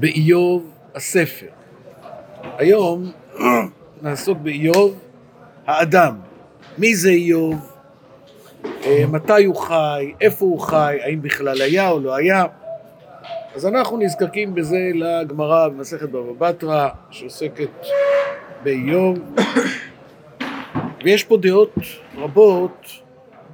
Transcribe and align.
באיוב 0.00 0.70
הספר. 0.94 1.46
היום 2.58 3.10
נעסוק 4.02 4.38
באיוב 4.38 4.98
האדם. 5.66 6.14
מי 6.78 6.94
זה 6.94 7.10
איוב? 7.10 7.72
אה, 8.84 9.04
מתי 9.10 9.44
הוא 9.44 9.56
חי? 9.56 10.12
איפה 10.20 10.44
הוא 10.44 10.60
חי? 10.60 10.98
האם 11.02 11.22
בכלל 11.22 11.60
היה 11.62 11.90
או 11.90 12.00
לא 12.00 12.14
היה? 12.14 12.44
אז 13.54 13.66
אנחנו 13.66 13.98
נזקקים 13.98 14.54
בזה 14.54 14.78
לגמרא 14.94 15.68
במסכת 15.68 16.08
בבא 16.08 16.50
בתרא 16.50 16.88
שעוסקת 17.10 17.86
באיוב 18.62 19.18
ויש 21.04 21.24
פה 21.24 21.36
דעות 21.36 21.74
רבות 22.16 22.86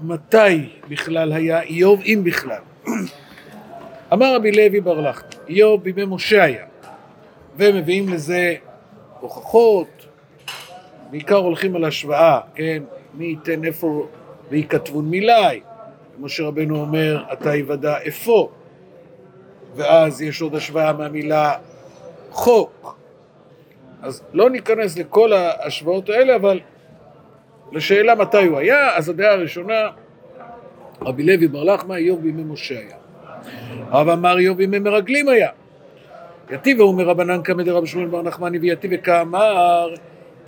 מתי 0.02 0.68
בכלל 0.88 1.32
היה 1.32 1.62
איוב, 1.62 2.00
אם 2.04 2.20
בכלל. 2.24 2.60
אמר 4.12 4.34
רבי 4.34 4.52
לוי 4.52 4.80
בר 4.80 5.00
לחמא, 5.00 5.35
איוב 5.48 5.82
בימי 5.82 6.04
משה 6.04 6.44
היה, 6.44 6.64
ומביאים 7.56 8.08
לזה 8.08 8.54
הוכחות, 9.20 10.06
בעיקר 11.10 11.36
הולכים 11.36 11.76
על 11.76 11.84
השוואה, 11.84 12.40
כן, 12.54 12.82
מי 13.14 13.24
ייתן 13.24 13.64
איפה 13.64 14.06
וייכתבון 14.50 15.04
מילי, 15.04 15.60
משה 16.18 16.44
רבנו 16.44 16.80
אומר, 16.80 17.24
אתה 17.32 17.54
יוודע 17.54 17.98
איפה, 17.98 18.50
ואז 19.76 20.22
יש 20.22 20.42
עוד 20.42 20.54
השוואה 20.54 20.92
מהמילה 20.92 21.54
חוק. 22.30 22.96
אז 24.02 24.22
לא 24.32 24.50
ניכנס 24.50 24.98
לכל 24.98 25.32
ההשוואות 25.32 26.08
האלה, 26.08 26.36
אבל 26.36 26.60
לשאלה 27.72 28.14
מתי 28.14 28.44
הוא 28.44 28.58
היה, 28.58 28.96
אז 28.96 29.08
הדעה 29.08 29.32
הראשונה, 29.32 29.90
רבי 31.02 31.22
לוי 31.22 31.48
בר 31.48 31.64
לחמא, 31.64 31.94
איוב 31.94 32.22
בימי 32.22 32.44
משה 32.44 32.78
היה. 32.78 32.96
רב 33.92 34.08
אמר 34.08 34.38
איוב 34.38 34.56
בימי 34.56 34.78
מרגלים 34.78 35.28
היה. 35.28 35.50
יתיב 36.50 36.80
הוא 36.80 36.94
מרבנן 36.94 37.42
קמא 37.42 37.62
דרב 37.62 37.86
שמואל 37.86 38.06
בר 38.06 38.22
נחמני 38.22 38.58
ויתיב 38.58 38.90
וכאמר 38.94 39.94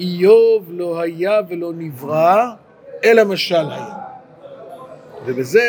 איוב 0.01 0.69
לא 0.71 1.01
היה 1.01 1.41
ולא 1.49 1.73
נברא 1.77 2.51
אלא 3.05 3.25
משל 3.25 3.71
היה. 3.71 3.95
ובזה 5.27 5.61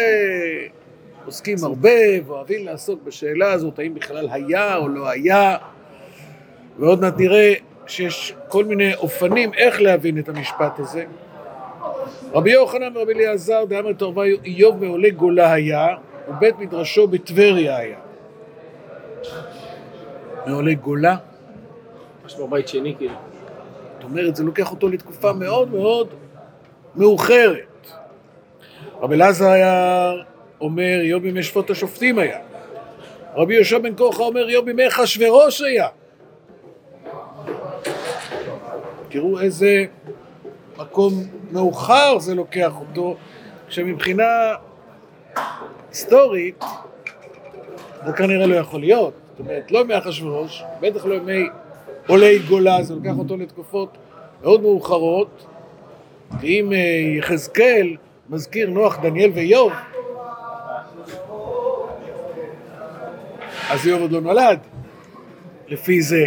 עוסקים 1.25 1.57
הרבה 1.63 1.89
ואוהבים 2.27 2.65
לעסוק 2.65 3.03
בשאלה 3.03 3.51
הזאת 3.51 3.79
האם 3.79 3.93
בכלל 3.93 4.27
היה 4.31 4.75
או 4.75 4.87
לא 4.87 5.09
היה 5.09 5.57
ועוד 6.79 7.01
מעט 7.01 7.13
נראה 7.17 7.53
שיש 7.87 8.35
כל 8.47 8.65
מיני 8.65 8.95
אופנים 8.95 9.53
איך 9.53 9.81
להבין 9.81 10.19
את 10.19 10.29
המשפט 10.29 10.79
הזה. 10.79 11.03
רבי 12.33 12.51
יוחנן 12.51 12.97
ורבי 12.97 13.13
אליעזר 13.13 13.65
דאמר 13.65 13.93
תורבה 13.93 14.23
איוב 14.45 14.85
מעולי 14.85 15.11
גולה 15.11 15.53
היה 15.53 15.87
ובית 16.29 16.59
מדרשו 16.59 17.07
בטבריה 17.07 17.77
היה. 17.77 17.97
מעולי 20.45 20.75
גולה. 20.75 21.15
משהו 22.25 22.47
בבית 22.47 22.67
שני 22.67 22.95
כאילו. 22.97 23.15
זאת 23.95 24.03
אומרת, 24.03 24.35
זה 24.35 24.43
לוקח 24.43 24.71
אותו 24.71 24.89
לתקופה 24.89 25.33
מאוד 25.33 25.71
מאוד 25.71 26.07
מאוחרת. 26.95 27.87
רבי 29.01 29.15
אלעזר 29.15 29.49
היה 29.49 30.11
אומר, 30.61 30.99
איוב 31.01 31.23
בימי 31.23 31.43
שפוט 31.43 31.69
השופטים 31.69 32.19
היה. 32.19 32.39
רבי 33.35 33.53
יהושע 33.53 33.77
בן 33.77 33.95
כוחה 33.97 34.23
אומר, 34.23 34.49
איוב 34.49 34.65
בימי 34.65 34.87
אחשוורוש 34.87 35.61
היה. 35.61 35.87
תראו 39.09 39.39
איזה 39.39 39.85
מקום 40.77 41.13
מאוחר 41.51 42.19
זה 42.19 42.35
לוקח 42.35 42.71
אותו, 42.79 43.17
כשמבחינה 43.67 44.53
היסטורית 45.89 46.63
זה 48.05 48.13
כנראה 48.13 48.45
לא 48.47 48.55
יכול 48.55 48.79
להיות. 48.79 49.13
זאת 49.29 49.39
אומרת, 49.39 49.71
לא 49.71 49.79
ימי 49.79 49.97
אחשוורוש, 49.97 50.63
בטח 50.81 51.05
לא 51.05 51.13
ימי 51.15 51.47
עולי 52.07 52.39
גולה, 52.39 52.83
זה 52.83 52.95
לוקח 52.95 53.13
אותו 53.19 53.37
לתקופות 53.37 53.97
מאוד 54.41 54.61
מאוחרות. 54.61 55.45
ואם 56.41 56.73
אה, 56.73 56.77
יחזקאל 57.17 57.95
מזכיר 58.29 58.69
נוח, 58.69 58.99
דניאל 59.01 59.31
ואיוב, 59.35 59.71
אז 63.69 63.87
איוב 63.87 64.01
עוד 64.01 64.11
לא 64.11 64.21
נולד, 64.21 64.59
לפי 65.67 66.01
זה. 66.01 66.25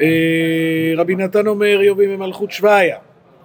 אה, 0.00 0.92
רבי 0.96 1.16
נתן 1.16 1.46
אומר 1.46 1.80
איוב 1.80 1.98
בימי 1.98 2.16
מלכות 2.16 2.50
שוויה, 2.50 2.98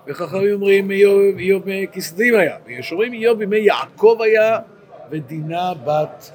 וחכמים 0.08 0.54
אומרים 0.54 0.92
איוב, 0.92 1.38
איוב 1.38 1.64
כסדים 1.92 2.36
היה, 2.36 2.58
ויש 2.66 2.92
אומרים 2.92 3.14
איוב 3.14 3.40
בימי 3.40 3.58
יעקב 3.58 4.18
היה, 4.20 4.60
ודינה 5.10 5.74
בת 5.86 6.32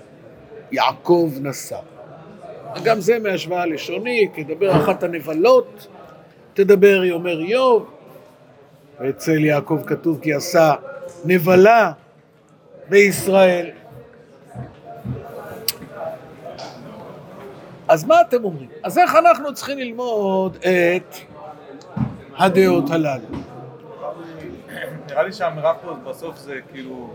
יעקב 0.72 1.32
נשא. 1.40 1.78
גם 2.84 3.00
זה 3.00 3.18
מהשוואה 3.18 3.66
לשונית, 3.66 4.32
תדבר 4.34 4.76
אחת 4.82 5.02
הנבלות, 5.02 5.86
תדבר, 6.54 7.12
אומר 7.12 7.40
איוב, 7.40 7.90
ואצל 9.00 9.44
יעקב 9.44 9.80
כתוב 9.86 10.18
כי 10.22 10.34
עשה 10.34 10.74
נבלה 11.24 11.92
בישראל. 12.88 13.70
אז 17.88 18.04
מה 18.04 18.20
אתם 18.20 18.44
אומרים? 18.44 18.68
אז 18.82 18.98
איך 18.98 19.14
אנחנו 19.14 19.54
צריכים 19.54 19.78
ללמוד 19.78 20.56
את 20.56 21.16
הדעות 22.36 22.90
הללו? 22.90 23.47
נראה 25.18 25.26
לי 25.26 25.32
שהאמירה 25.32 25.74
פה 25.74 25.94
בסוף 26.10 26.36
זה 26.36 26.60
כאילו, 26.72 27.10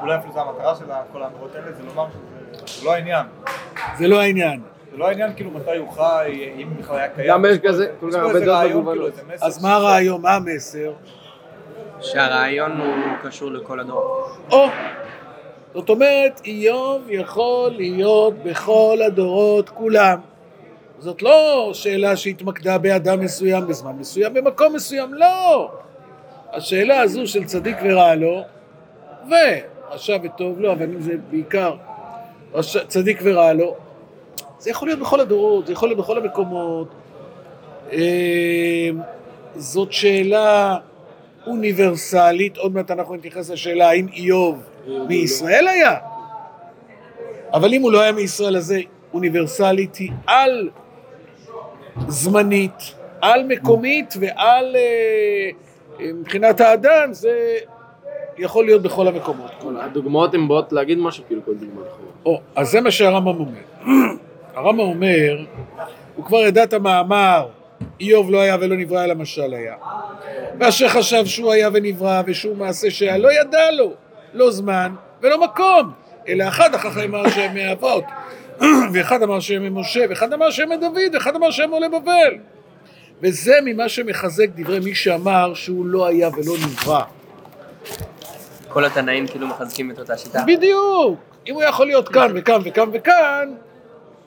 אולי 0.00 0.16
אפילו 0.16 0.32
זו 0.32 0.40
המטרה 0.40 0.76
של 0.76 0.84
כל 1.12 1.22
האמירות 1.22 1.54
האלה, 1.54 1.72
זה 1.72 1.82
לומר 1.82 2.06
שזה 2.66 2.86
לא 2.86 2.92
העניין. 2.94 3.26
זה 3.98 4.08
לא 4.08 4.20
העניין. 4.20 4.60
זה 4.90 4.96
לא 4.96 5.08
העניין 5.08 5.34
כאילו 5.34 5.50
מתי 5.50 5.76
הוא 5.76 5.90
חי, 5.90 6.52
אם 6.56 6.68
בכלל 6.78 6.96
היה 6.96 7.08
קיים. 7.08 7.28
גם 7.28 7.44
יש 7.44 7.58
כזה, 7.58 7.86
כל 8.00 8.10
כך 8.12 8.18
הרבה 8.18 8.40
דעות 8.40 8.70
מגוונות. 8.70 8.92
כאילו, 8.92 9.06
איזה 9.06 9.22
מסר 9.34 9.46
אז 9.46 9.62
מה 9.62 9.74
הרעיון? 9.74 10.22
מה 10.22 10.34
המסר? 10.34 10.92
שהרעיון 12.00 12.80
הוא 12.80 13.16
קשור 13.22 13.50
לכל 13.50 13.80
הדור. 13.80 14.28
או, 14.50 14.66
זאת 15.74 15.88
אומרת, 15.88 16.40
איוב 16.44 17.02
יכול 17.08 17.70
להיות 17.70 18.34
בכל 18.42 18.98
הדורות 19.06 19.68
כולם. 19.68 20.18
זאת 20.98 21.22
לא 21.22 21.70
שאלה 21.72 22.16
שהתמקדה 22.16 22.78
באדם 22.78 23.20
מסוים 23.20 23.66
בזמן 23.66 23.92
מסוים, 23.98 24.34
במקום 24.34 24.74
מסוים, 24.74 25.14
לא. 25.14 25.70
השאלה 26.52 27.00
הזו 27.00 27.26
של 27.26 27.44
צדיק 27.44 27.76
ורע 27.82 28.14
לו, 28.14 28.42
ורשע 29.28 30.16
וטוב 30.22 30.60
לו, 30.60 30.72
אבל 30.72 30.84
אם 30.84 31.00
זה 31.00 31.12
בעיקר 31.30 31.74
רשע, 32.54 32.84
צדיק 32.84 33.18
ורע 33.22 33.52
לו, 33.52 33.76
זה 34.58 34.70
יכול 34.70 34.88
להיות 34.88 35.00
בכל 35.00 35.20
הדורות, 35.20 35.66
זה 35.66 35.72
יכול 35.72 35.88
להיות 35.88 35.98
בכל 35.98 36.18
המקומות. 36.18 36.88
אה, 37.92 38.90
זאת 39.56 39.92
שאלה 39.92 40.76
אוניברסלית, 41.46 42.56
עוד 42.56 42.74
מעט 42.74 42.90
אנחנו 42.90 43.14
נתייחס 43.14 43.50
לשאלה 43.50 43.88
האם 43.88 44.06
איוב 44.12 44.62
מישראל 45.08 45.68
היה, 45.68 45.96
אבל 47.52 47.74
אם 47.74 47.82
הוא 47.82 47.92
לא 47.92 48.00
היה 48.00 48.12
מישראל 48.12 48.56
אז 48.56 48.64
זה 48.64 48.80
אוניברסלית 49.14 49.96
היא 49.96 50.10
על 50.26 50.70
זמנית, 52.08 52.94
על 53.20 53.46
מקומית 53.46 54.14
ועל 54.20 54.76
אה, 54.76 55.50
מבחינת 56.14 56.60
האדם 56.60 57.12
זה 57.12 57.58
יכול 58.38 58.64
להיות 58.64 58.82
בכל 58.82 59.08
המקומות. 59.08 59.50
הדוגמאות 59.80 60.34
הן 60.34 60.48
באות 60.48 60.72
להגיד 60.72 60.98
משהו, 60.98 61.24
כאילו 61.26 61.44
כל 61.44 61.54
דוגמה 61.54 61.80
אחרת. 61.80 62.26
או, 62.26 62.40
אז 62.56 62.70
זה 62.70 62.80
מה 62.80 62.90
שהרמב"ם 62.90 63.40
אומר. 63.40 63.60
הרמב"ם 64.54 64.80
אומר, 64.80 65.44
הוא 66.16 66.24
כבר 66.24 66.38
ידע 66.38 66.64
את 66.64 66.72
המאמר, 66.72 67.46
איוב 68.00 68.30
לא 68.30 68.40
היה 68.40 68.56
ולא 68.60 68.76
נברא 68.76 69.04
אלא 69.04 69.14
משל 69.14 69.54
היה. 69.54 69.74
ואשר 70.60 70.88
חשב 70.88 71.26
שהוא 71.26 71.52
היה 71.52 71.68
ונברא 71.72 72.22
ושהוא 72.26 72.56
מעשה 72.56 72.90
שהיה, 72.90 73.18
לא 73.18 73.32
ידע 73.40 73.70
לו, 73.70 73.92
לא 74.34 74.50
זמן 74.50 74.94
ולא 75.22 75.44
מקום, 75.44 75.92
אלא 76.28 76.48
אחד 76.48 76.74
החכמים 76.74 77.14
אמר 77.14 77.30
שהם 77.30 77.54
מאבות, 77.54 78.04
ואחד 78.92 79.22
אמר 79.22 79.40
שהם 79.40 79.62
ממשה, 79.62 80.04
ואחד 80.08 80.32
אמר 80.32 80.50
שהם 80.50 80.70
מדוד, 80.70 81.14
ואחד 81.14 81.36
אמר 81.36 81.50
שהם 81.50 81.70
עולי 81.70 81.88
בבל. 81.88 82.38
וזה 83.22 83.58
ממה 83.64 83.88
שמחזק 83.88 84.48
דברי 84.54 84.80
מי 84.80 84.94
שאמר 84.94 85.54
שהוא 85.54 85.86
לא 85.86 86.06
היה 86.06 86.28
ולא 86.28 86.54
נברא. 86.66 87.02
כל 88.68 88.84
התנאים 88.84 89.26
כאילו 89.26 89.46
מחזקים 89.46 89.90
את 89.90 89.98
אותה 89.98 90.16
שיטה. 90.16 90.44
בדיוק. 90.46 91.20
אם 91.48 91.54
הוא 91.54 91.62
יכול 91.62 91.86
להיות 91.86 92.08
כאן 92.08 92.32
וכאן 92.34 92.60
וכאן 92.64 92.88
וכאן, 92.92 93.48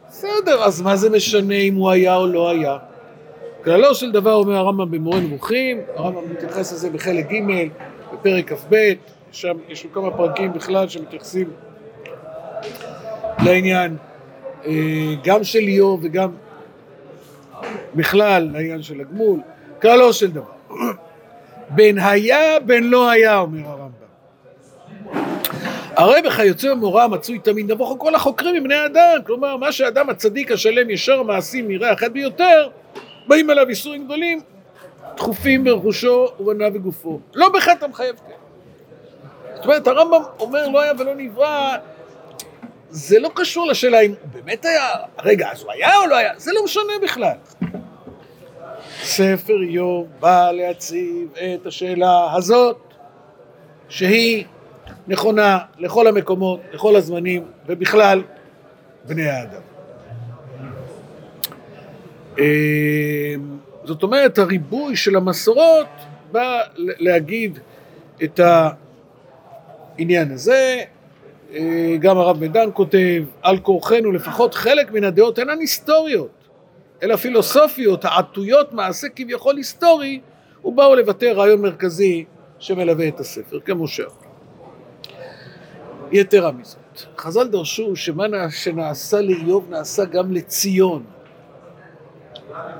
בסדר, 0.09 0.63
אז 0.63 0.81
מה 0.81 0.95
זה 0.95 1.09
משנה 1.09 1.55
אם 1.55 1.75
הוא 1.75 1.89
היה 1.89 2.15
או 2.15 2.27
לא 2.27 2.49
היה? 2.49 2.77
כללו 3.63 3.95
של 3.95 4.11
דבר 4.11 4.33
אומר 4.33 4.55
הרמב"ם 4.55 4.91
במורה 4.91 5.19
נבוכים, 5.19 5.81
הרמב"ם 5.95 6.31
מתייחס 6.31 6.73
לזה 6.73 6.89
בחלק 6.89 7.31
ג' 7.31 7.69
בפרק 8.13 8.53
כ"ב, 8.53 8.93
שם 9.31 9.57
יש 9.69 9.83
לו 9.83 9.91
כמה 9.91 10.11
פרקים 10.11 10.53
בכלל 10.53 10.87
שמתייחסים 10.87 11.49
לעניין 13.45 13.97
אה, 14.65 14.71
גם 15.23 15.43
של 15.43 15.59
איוב 15.59 15.99
וגם 16.03 16.29
בכלל 17.95 18.49
לעניין 18.53 18.81
של 18.81 19.01
הגמול, 19.01 19.39
כללו 19.81 20.13
של 20.13 20.31
דבר. 20.31 20.51
בין 21.69 21.97
היה 21.97 22.59
בין 22.59 22.83
לא 22.83 23.09
היה, 23.09 23.37
אומר 23.37 23.69
הרמב"ם. 23.69 24.05
הרי 25.95 26.21
בכיוצא 26.21 26.71
במורא 26.71 27.07
מצוי 27.07 27.39
תמיד 27.39 27.71
נבוך 27.71 27.95
כל 27.97 28.15
החוקרים 28.15 28.55
מבני 28.55 28.75
האדם, 28.75 29.17
כלומר 29.25 29.57
מה 29.57 29.71
שאדם 29.71 30.09
הצדיק 30.09 30.51
השלם 30.51 30.89
ישר 30.89 31.19
המעשים 31.19 31.71
יראה 31.71 31.93
אחד 31.93 32.13
ביותר, 32.13 32.69
באים 33.27 33.49
עליו 33.49 33.69
איסורים 33.69 34.05
גדולים, 34.05 34.41
דחופים 35.17 35.63
ברכושו 35.63 36.27
ובניו 36.39 36.71
וגופו. 36.73 37.19
לא 37.33 37.49
בחטא 37.49 37.85
המחייב 37.85 38.15
כן. 38.15 38.33
זאת 39.55 39.65
אומרת, 39.65 39.87
הרמב"ם 39.87 40.21
אומר 40.39 40.69
לא 40.69 40.81
היה 40.81 40.93
ולא 40.99 41.15
נברא, 41.15 41.75
זה 42.89 43.19
לא 43.19 43.29
קשור 43.35 43.67
לשאלה 43.67 43.99
אם 43.99 44.13
באמת 44.33 44.65
היה, 44.65 44.89
רגע, 45.23 45.51
אז 45.51 45.61
הוא 45.63 45.71
היה 45.71 45.97
או 45.97 46.07
לא 46.07 46.15
היה, 46.15 46.31
זה 46.37 46.51
לא 46.53 46.63
משנה 46.63 46.93
בכלל. 47.03 47.33
ספר 49.05 49.61
איוב 49.61 50.07
בא 50.19 50.51
להציב 50.51 51.27
את 51.35 51.65
השאלה 51.65 52.33
הזאת, 52.33 52.77
שהיא 53.89 54.45
נכונה 55.07 55.59
לכל 55.77 56.07
המקומות, 56.07 56.59
לכל 56.73 56.95
הזמנים, 56.95 57.43
ובכלל, 57.67 58.21
בני 59.07 59.29
האדם. 59.29 59.61
אה, 62.39 63.35
זאת 63.83 64.03
אומרת, 64.03 64.37
הריבוי 64.37 64.95
של 64.95 65.15
המסורות 65.15 65.87
בא 66.31 66.61
להגיד 66.77 67.59
את 68.23 68.39
העניין 69.97 70.31
הזה. 70.31 70.81
אה, 71.53 71.95
גם 71.99 72.17
הרב 72.17 72.39
מדן 72.43 72.69
כותב, 72.73 73.23
על 73.41 73.59
כורחנו 73.59 74.11
לפחות 74.11 74.53
חלק 74.53 74.91
מן 74.91 75.03
הדעות 75.03 75.39
אינן 75.39 75.59
היסטוריות, 75.59 76.44
אלא 77.03 77.15
פילוסופיות 77.15 78.05
העטויות 78.05 78.73
מעשה 78.73 79.07
כביכול 79.15 79.57
היסטורי, 79.57 80.21
ובאו 80.65 80.95
לבטא 80.95 81.25
רעיון 81.25 81.61
מרכזי 81.61 82.25
שמלווה 82.59 83.07
את 83.07 83.19
הספר, 83.19 83.59
כמשה. 83.59 84.03
יתרה 86.11 86.51
מזאת, 86.51 86.79
חז"ל 87.17 87.47
דרשו 87.47 87.95
שמה 87.95 88.25
שנעשה 88.49 89.21
לאיוב 89.21 89.69
נעשה 89.69 90.05
גם 90.05 90.31
לציון. 90.33 91.03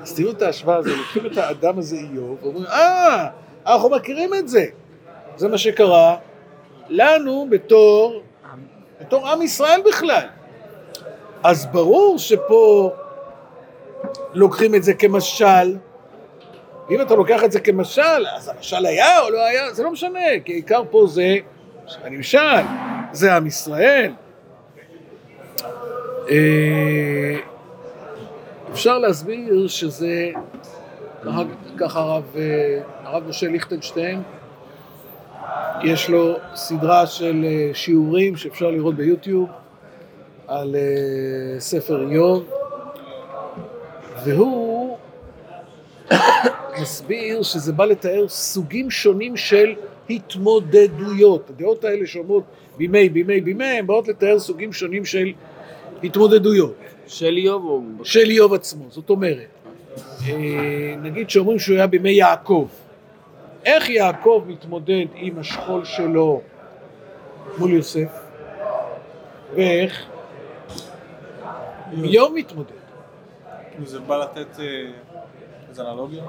אז 0.02 0.14
תראו 0.14 0.30
את 0.30 0.42
ההשוואה 0.42 0.76
הזו, 0.76 0.96
לוקחים 0.96 1.26
את 1.26 1.36
האדם 1.36 1.78
הזה 1.78 1.96
איוב, 1.96 2.38
ואומרים, 2.42 2.66
אה, 2.66 3.28
אנחנו 3.66 3.90
מכירים 3.90 4.34
את 4.34 4.48
זה. 4.48 4.64
זה 5.36 5.48
מה 5.48 5.58
שקרה 5.58 6.16
לנו 6.88 7.46
בתור, 7.50 8.22
בתור 9.00 9.28
עם 9.28 9.42
ישראל 9.42 9.80
בכלל. 9.86 10.26
אז 11.42 11.66
ברור 11.66 12.18
שפה 12.18 12.92
לוקחים 14.36 14.74
את 14.74 14.82
זה 14.82 14.94
כמשל. 14.94 15.76
אם 16.90 17.00
אתה 17.00 17.14
לוקח 17.14 17.44
את 17.44 17.52
זה 17.52 17.60
כמשל, 17.60 18.26
אז 18.36 18.48
המשל 18.48 18.86
היה 18.86 19.20
או 19.20 19.30
לא 19.30 19.44
היה, 19.44 19.72
זה 19.72 19.82
לא 19.82 19.90
משנה, 19.90 20.20
כי 20.44 20.52
העיקר 20.52 20.82
פה 20.90 21.06
זה 21.06 21.36
הנמשל, 22.04 22.62
זה 23.12 23.34
עם 23.34 23.46
ישראל. 23.46 24.12
אה, 26.30 27.36
אפשר 28.72 28.98
להסביר 28.98 29.68
שזה, 29.68 30.30
ככה, 31.78 32.00
הרב, 32.00 32.24
אה, 32.36 32.80
הרב 33.04 33.28
משה 33.28 33.48
ליכטנשטיין, 33.48 34.22
יש 35.84 36.10
לו 36.10 36.36
סדרה 36.54 37.06
של 37.06 37.44
אה, 37.44 37.70
שיעורים 37.74 38.36
שאפשר 38.36 38.70
לראות 38.70 38.94
ביוטיוב 38.94 39.48
על 40.48 40.76
ספר 41.58 42.10
איוב, 42.10 42.55
והוא 44.26 44.96
מסביר 46.80 47.42
שזה 47.42 47.72
בא 47.72 47.84
לתאר 47.84 48.28
סוגים 48.28 48.90
שונים 48.90 49.36
של 49.36 49.74
התמודדויות. 50.10 51.50
הדעות 51.50 51.84
האלה 51.84 52.06
שאומרות 52.06 52.44
בימי, 52.76 53.08
בימי, 53.08 53.40
בימי, 53.40 53.64
הן 53.64 53.86
באות 53.86 54.08
לתאר 54.08 54.38
סוגים 54.38 54.72
שונים 54.72 55.04
של 55.04 55.32
התמודדויות. 56.02 56.74
של 57.06 57.36
איוב 57.36 57.64
או... 57.64 58.04
של 58.04 58.30
איוב 58.30 58.54
עצמו, 58.54 58.84
זאת 58.88 59.10
אומרת, 59.10 59.46
אה, 60.28 60.94
נגיד 61.02 61.30
שאומרים 61.30 61.58
שהוא 61.58 61.76
היה 61.76 61.86
בימי 61.86 62.10
יעקב. 62.10 62.66
איך 63.64 63.90
יעקב 63.90 64.44
מתמודד 64.46 65.06
עם 65.14 65.38
השכול 65.38 65.84
שלו 65.84 66.40
מול 67.58 67.70
יוסף? 67.70 68.20
ואיך? 69.54 70.06
איוב 72.02 72.34
מתמודד. 72.34 72.75
זה 73.84 74.00
בא 74.00 74.16
לתת 74.16 74.60
אה, 74.60 74.64
איזה 75.68 75.82
אנלוגיה? 75.82 76.24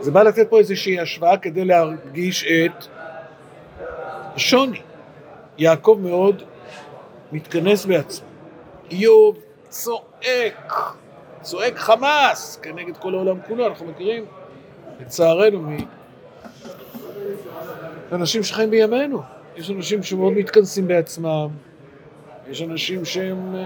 זה 0.00 0.10
בא 0.10 0.22
לתת 0.22 0.50
פה 0.50 0.58
איזושהי 0.58 1.00
השוואה 1.00 1.36
כדי 1.36 1.64
להרגיש 1.64 2.44
את 2.46 2.84
השוני. 4.34 4.80
יעקב 5.58 5.98
מאוד 6.02 6.42
מתכנס 7.32 7.84
בעצמו. 7.86 8.26
איוב 8.90 9.38
צועק, 9.68 10.72
צועק 11.42 11.76
חמאס 11.76 12.58
כנגד 12.62 12.96
כל 12.96 13.14
העולם 13.14 13.38
כולו, 13.46 13.66
אנחנו 13.66 13.86
מכירים, 13.86 14.24
לצערנו, 15.00 15.70
מאנשים 18.10 18.42
שחיים 18.42 18.70
בימינו. 18.70 19.22
יש 19.56 19.70
אנשים 19.70 20.02
שמאוד 20.02 20.32
מתכנסים 20.32 20.88
בעצמם, 20.88 21.48
יש 22.48 22.62
אנשים 22.62 23.04
שהם 23.04 23.54
אה, 23.56 23.60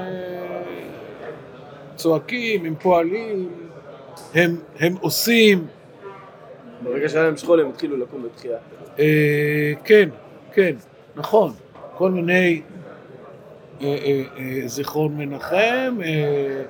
צועקים, 2.02 2.64
הם 2.64 2.74
פועלים, 2.82 3.48
הם, 4.34 4.56
הם 4.78 4.94
עושים. 5.00 5.66
ברגע 6.82 7.08
שהיה 7.08 7.24
להם 7.24 7.36
שכול 7.36 7.60
הם 7.60 7.68
התחילו 7.68 7.96
לקום 7.96 8.22
בתחייה. 8.22 8.58
אה, 8.98 9.72
כן, 9.84 10.08
כן, 10.52 10.74
נכון. 11.16 11.52
כל 11.96 12.10
מיני 12.10 12.62
אה, 13.80 13.86
אה, 13.86 14.22
אה, 14.38 14.68
זיכרון 14.68 15.16
מנחם, 15.16 15.56
אה, 15.56 16.06
אה, 16.06 16.62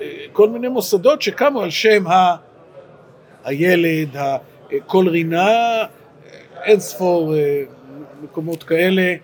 אה, 0.00 0.26
כל 0.32 0.48
מיני 0.48 0.68
מוסדות 0.68 1.22
שקמו 1.22 1.62
על 1.62 1.70
שם 1.70 2.06
ה, 2.06 2.36
הילד, 3.44 4.16
ה, 4.16 4.36
אה, 4.72 4.78
כל 4.86 5.08
רינה, 5.08 5.48
אה, 5.48 5.86
אין 6.64 6.80
ספור 6.80 7.34
אה, 7.34 7.62
מקומות 8.22 8.62
כאלה. 8.62 9.14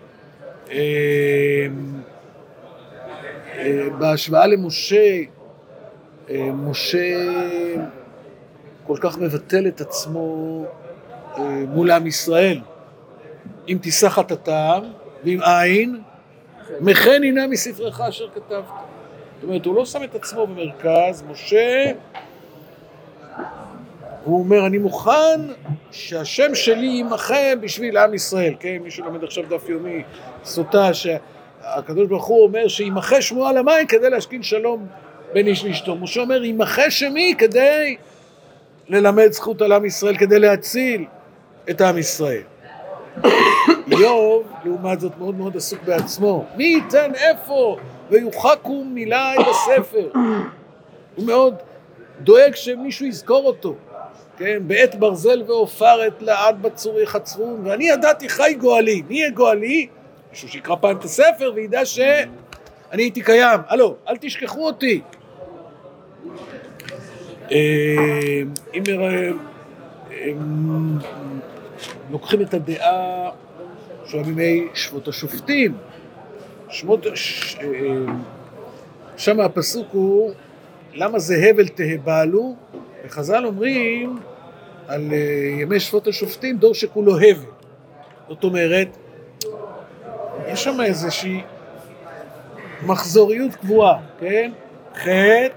אה, 3.61 3.65
אה, 3.65 3.89
בהשוואה 3.89 4.47
למשה, 4.47 5.21
אה, 6.29 6.49
משה 6.53 7.17
כל 8.87 8.97
כך 9.01 9.17
מבטל 9.17 9.67
את 9.67 9.81
עצמו 9.81 10.65
אה, 11.37 11.43
מול 11.67 11.91
עם 11.91 12.07
ישראל. 12.07 12.59
אם 13.69 13.77
תישא 13.81 14.09
חטאתם, 14.09 14.83
ואם 15.23 15.39
אין, 15.41 16.01
מכן 16.79 17.23
הנה 17.23 17.47
מספרך 17.47 18.01
אשר 18.01 18.29
כתבת. 18.29 18.63
זאת 19.41 19.43
אומרת, 19.43 19.65
הוא 19.65 19.75
לא 19.75 19.85
שם 19.85 20.03
את 20.03 20.15
עצמו 20.15 20.47
במרכז, 20.47 21.23
משה, 21.31 21.91
הוא 24.23 24.39
אומר, 24.39 24.65
אני 24.67 24.77
מוכן 24.77 25.41
שהשם 25.91 26.55
שלי 26.55 26.85
יימחה 26.85 27.55
בשביל 27.61 27.97
עם 27.97 28.13
ישראל, 28.13 28.53
כן? 28.59 28.77
מי 28.83 28.91
שלומד 28.91 29.23
עכשיו 29.23 29.43
דף 29.49 29.69
יומי 29.69 30.03
סוטה, 30.43 30.93
שהקדוש 31.63 32.07
ברוך 32.07 32.25
הוא 32.25 32.43
אומר 32.43 32.67
שימחה 32.67 33.21
שמו 33.21 33.47
על 33.47 33.57
המים 33.57 33.87
כדי 33.87 34.09
להשכין 34.09 34.43
שלום 34.43 34.87
בין 35.33 35.47
איש 35.47 35.65
לאשתו. 35.65 35.95
משה 35.95 36.21
אומר, 36.21 36.43
יימחה 36.43 36.91
שמי 36.91 37.35
כדי 37.37 37.95
ללמד 38.87 39.31
זכות 39.31 39.61
על 39.61 39.71
עם 39.71 39.85
ישראל, 39.85 40.17
כדי 40.17 40.39
להציל 40.39 41.05
את 41.69 41.81
עם 41.81 41.97
ישראל. 41.97 42.41
איוב, 43.91 44.43
לעומת 44.65 44.99
זאת, 44.99 45.17
מאוד 45.17 45.35
מאוד 45.35 45.57
עסוק 45.57 45.79
בעצמו. 45.83 46.45
מי 46.55 46.63
ייתן 46.63 47.11
איפה 47.15 47.77
ויוחקו 48.09 48.83
מילי 48.83 49.37
בספר. 49.49 50.09
הוא 51.15 51.25
מאוד 51.25 51.55
דואג 52.21 52.55
שמישהו 52.55 53.05
יזכור 53.05 53.45
אותו. 53.45 53.75
כן, 54.37 54.57
בעת 54.61 54.95
ברזל 54.95 55.43
ועופרת 55.47 56.21
לעד 56.21 56.61
בצור 56.61 56.99
יחצרון, 56.99 57.67
ואני 57.67 57.89
ידעתי 57.89 58.29
חי 58.29 58.53
גואלי. 58.59 59.01
מי 59.09 59.15
יהיה 59.15 59.29
גואלי? 59.29 59.87
מישהו 60.31 60.49
שיקרא 60.49 60.75
פעם 60.75 60.97
את 60.97 61.03
הספר 61.03 61.51
וידע 61.55 61.85
שאני 61.85 63.03
הייתי 63.03 63.21
קיים. 63.21 63.59
הלו, 63.67 63.95
אל 64.07 64.17
תשכחו 64.17 64.65
אותי. 64.67 65.01
אה, 67.51 68.41
אם 68.73 68.83
נראה... 68.87 69.31
לוקחים 72.11 72.41
את 72.41 72.53
הדעה 72.53 73.29
של 74.05 74.23
בימי 74.23 74.67
שבות 74.73 75.07
השופטים. 75.07 75.77
שמות, 76.69 77.07
אה, 77.07 77.13
שם 79.17 79.39
הפסוק 79.39 79.87
הוא, 79.91 80.31
למה 80.93 81.19
זה 81.19 81.35
הבל 81.49 81.67
תהבלו? 81.67 82.55
וחז"ל 83.05 83.45
אומרים 83.45 84.17
על 84.87 85.13
אה, 85.13 85.61
ימי 85.61 85.79
שבות 85.79 86.07
השופטים, 86.07 86.57
דור 86.57 86.73
שכולו 86.73 87.17
הבל. 87.17 87.45
זאת 88.29 88.43
אומרת, 88.43 88.97
יש 90.51 90.63
שם 90.63 90.81
איזושהי 90.81 91.41
מחזוריות 92.85 93.55
קבועה, 93.55 93.99
כן? 94.19 94.51
חטא, 94.95 95.47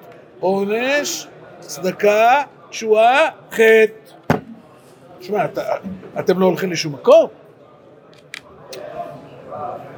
עונש, 0.40 1.26
צדקה, 1.60 2.42
תשועה, 2.70 3.28
חטא. 3.50 4.36
שמע, 5.20 5.44
את, 5.44 5.58
אתם 6.18 6.38
לא 6.38 6.46
הולכים 6.46 6.72
לשום 6.72 6.92
מקום. 6.92 7.28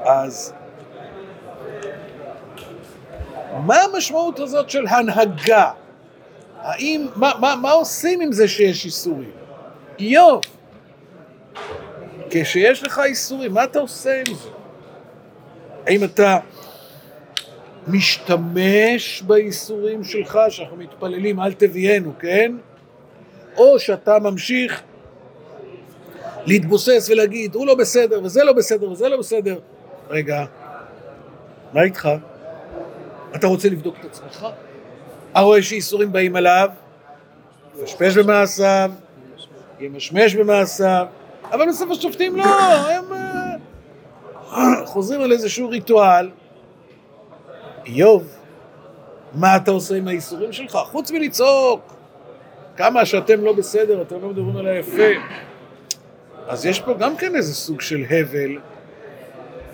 אז 0.04 0.52
מה 3.64 3.76
המשמעות 3.82 4.38
הזאת 4.38 4.70
של 4.70 4.86
הנהגה? 4.86 5.70
האם, 6.60 7.06
מה, 7.16 7.32
מה, 7.40 7.56
מה 7.56 7.70
עושים 7.70 8.20
עם 8.20 8.32
זה 8.32 8.48
שיש 8.48 8.84
איסורים? 8.84 9.30
איוב, 9.98 10.40
כשיש 12.30 12.82
לך 12.82 13.00
איסורים, 13.04 13.54
מה 13.54 13.64
אתה 13.64 13.78
עושה 13.78 14.22
עם 14.26 14.34
זה? 14.34 14.55
האם 15.86 16.04
אתה 16.04 16.38
משתמש 17.88 19.22
באיסורים 19.26 20.04
שלך, 20.04 20.38
שאנחנו 20.48 20.76
מתפללים 20.76 21.40
אל 21.40 21.52
תביאנו, 21.52 22.12
כן? 22.18 22.52
או 23.56 23.78
שאתה 23.78 24.18
ממשיך 24.18 24.82
להתבוסס 26.46 27.08
ולהגיד, 27.10 27.54
הוא 27.54 27.66
לא 27.66 27.74
בסדר, 27.74 28.20
וזה 28.24 28.44
לא 28.44 28.52
בסדר, 28.52 28.90
וזה 28.90 29.08
לא 29.08 29.16
בסדר. 29.16 29.58
רגע, 30.10 30.44
מה 31.72 31.82
איתך? 31.82 32.08
אתה 33.34 33.46
רוצה 33.46 33.68
לבדוק 33.68 33.96
את 34.00 34.04
עצמך? 34.04 34.46
הרואה 35.34 35.62
שאיסורים 35.62 36.12
באים 36.12 36.36
עליו, 36.36 36.68
יפשפש 37.82 38.16
במעשיו, 38.16 38.90
ימשמש 39.80 40.34
במעשיו, 40.34 41.06
אבל 41.52 41.68
בסוף 41.68 41.90
השופטים 41.90 42.36
לא, 42.36 42.44
הם 42.44 43.12
אה, 43.12 43.25
חוזרים 44.96 45.20
על 45.20 45.32
איזשהו 45.32 45.68
ריטואל. 45.68 46.30
איוב, 47.86 48.28
מה 49.34 49.56
אתה 49.56 49.70
עושה 49.70 49.96
עם 49.96 50.08
האיסורים 50.08 50.52
שלך? 50.52 50.78
חוץ 50.84 51.10
מלצעוק 51.10 51.80
כמה 52.76 53.06
שאתם 53.06 53.44
לא 53.44 53.52
בסדר, 53.52 54.02
אתם 54.02 54.22
לא 54.22 54.28
מדברים 54.28 54.56
על 54.56 54.66
היפה. 54.66 55.08
אז 56.48 56.66
יש 56.66 56.80
פה 56.80 56.94
גם 56.94 57.16
כן 57.16 57.36
איזה 57.36 57.54
סוג 57.54 57.80
של 57.80 58.04
הבל. 58.10 58.58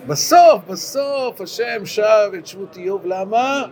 בסוף, 0.07 0.61
בסוף, 0.67 1.41
השם 1.41 1.85
שב 1.85 2.31
את 2.39 2.47
שבות 2.47 2.77
איוב, 2.77 3.05
למה? 3.05 3.63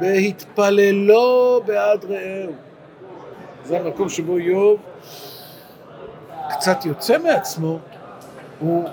בהתפללו 0.00 1.62
בעד 1.66 2.04
רעהו. 2.04 2.52
זה 3.64 3.80
המקום 3.80 4.08
שבו 4.08 4.36
איוב 4.36 4.80
קצת 6.50 6.84
יוצא 6.84 7.18
מעצמו, 7.18 7.78
הוא 8.58 8.88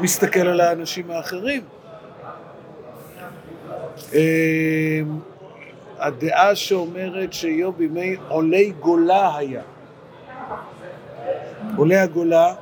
מסתכל 0.00 0.40
על 0.40 0.60
האנשים 0.60 1.10
האחרים. 1.10 1.62
אמ, 4.12 5.18
הדעה 5.98 6.54
שאומרת 6.54 7.32
שאיוב 7.32 7.78
בימי 7.78 8.16
עולי 8.28 8.72
גולה 8.80 9.36
היה. 9.36 9.62
עולי 11.76 11.96
הגולה 11.96 12.54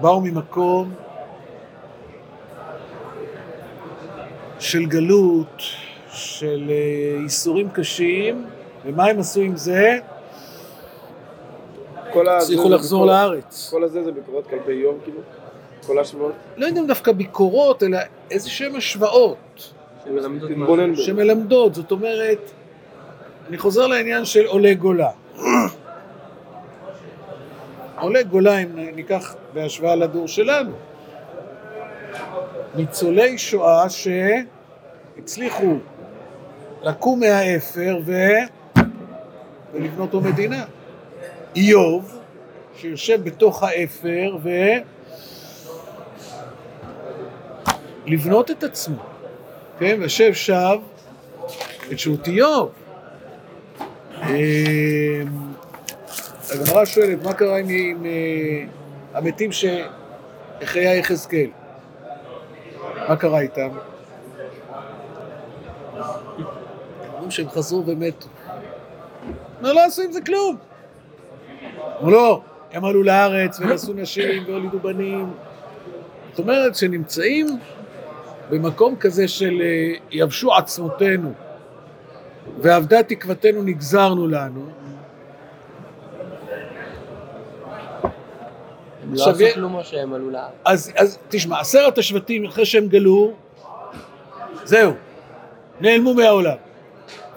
באו 0.00 0.20
ממקום 0.20 0.94
של 4.58 4.86
גלות, 4.86 5.62
של 6.08 6.70
אה, 6.70 7.22
איסורים 7.24 7.70
קשים, 7.70 8.46
ומה 8.84 9.04
הם 9.06 9.20
עשו 9.20 9.40
עם 9.40 9.56
זה? 9.56 9.98
הצליחו 12.36 12.68
לחזור 12.68 13.06
לארץ. 13.06 13.68
כל 13.70 13.84
הזה 13.84 14.04
זה 14.04 14.12
ביקורות 14.12 14.46
כלפי 14.46 14.72
איוב, 14.72 14.98
כאילו? 15.04 15.20
כל 15.86 15.98
ההשוואות? 15.98 16.32
לא 16.56 16.66
יודע 16.66 16.80
אם 16.80 16.86
דווקא 16.86 17.12
ביקורות, 17.12 17.82
אלא 17.82 17.98
איזה 18.30 18.50
שהן 18.50 18.76
השוואות 18.76 19.72
שמלמדות. 20.94 21.74
זאת 21.74 21.90
אומרת, 21.90 22.50
אני 23.48 23.58
חוזר 23.58 23.86
לעניין 23.86 24.24
של 24.24 24.46
עולי 24.46 24.74
גולה. 24.74 25.10
עולי 28.00 28.24
גולה, 28.24 28.58
אם 28.58 28.78
ניקח 28.94 29.34
בהשוואה 29.54 29.96
לדור 29.96 30.28
שלנו, 30.28 30.72
ניצולי 32.74 33.38
שואה 33.38 33.84
שהצליחו 35.16 35.76
לקום 36.82 37.20
מהאפר 37.20 37.98
ו... 38.04 38.12
ולבנות 39.72 40.14
לו 40.14 40.20
מדינה. 40.20 40.64
איוב, 41.56 42.18
שיושב 42.76 43.24
בתוך 43.24 43.62
האפר 43.62 44.36
ו... 44.42 44.48
לבנות 48.10 48.50
את 48.50 48.64
עצמו, 48.64 49.02
כן? 49.78 49.96
ויושב 50.00 50.34
שב 50.34 50.78
את 51.92 51.98
שהות 51.98 52.26
איוב. 52.28 52.70
אמ, 54.22 54.26
הגמרא 56.50 56.84
שואלת, 56.84 57.22
מה 57.22 57.32
קרה 57.34 57.58
עם, 57.58 58.06
אה, 58.06 58.64
המתים 59.14 59.50
שחיה 59.52 60.96
יחזקאל? 60.96 61.46
מה 63.08 63.16
קרה 63.16 63.40
איתם? 63.40 63.68
אומרים 67.12 67.30
שהם 67.30 67.48
חזרו 67.48 67.86
ומתו. 67.86 68.26
לא, 69.60 69.74
לא 69.74 69.84
עשו 69.84 70.02
עם 70.02 70.12
זה 70.12 70.20
כלום. 70.20 70.56
אמרו 71.98 72.10
לא, 72.10 72.40
הם 72.72 72.84
עלו 72.84 73.02
לארץ 73.02 73.60
ונשאו 73.60 73.92
נשים 73.92 74.44
והולידו 74.46 74.78
בנים. 74.78 75.32
זאת 76.30 76.38
אומרת 76.38 76.74
שנמצאים 76.74 77.46
במקום 78.50 78.96
כזה 78.96 79.28
של 79.28 79.62
אה, 79.62 79.92
יבשו 80.10 80.54
עצמותינו 80.54 81.32
ואבדה 82.58 83.02
תקוותנו 83.02 83.62
נגזרנו 83.62 84.28
לנו, 84.28 84.66
הם 89.02 89.14
לא 89.14 89.30
עשו 89.30 89.44
כלום 89.54 89.74
או 89.74 89.84
שהם 89.84 90.12
עלו 90.12 90.30
לארץ. 90.30 90.52
אז, 90.64 90.92
אז 90.96 91.18
תשמע, 91.28 91.60
עשרת 91.60 91.98
השבטים 91.98 92.44
אחרי 92.44 92.66
שהם 92.66 92.86
גלו, 92.88 93.32
זהו, 94.64 94.92
נעלמו 95.80 96.14
מהעולם. 96.14 96.56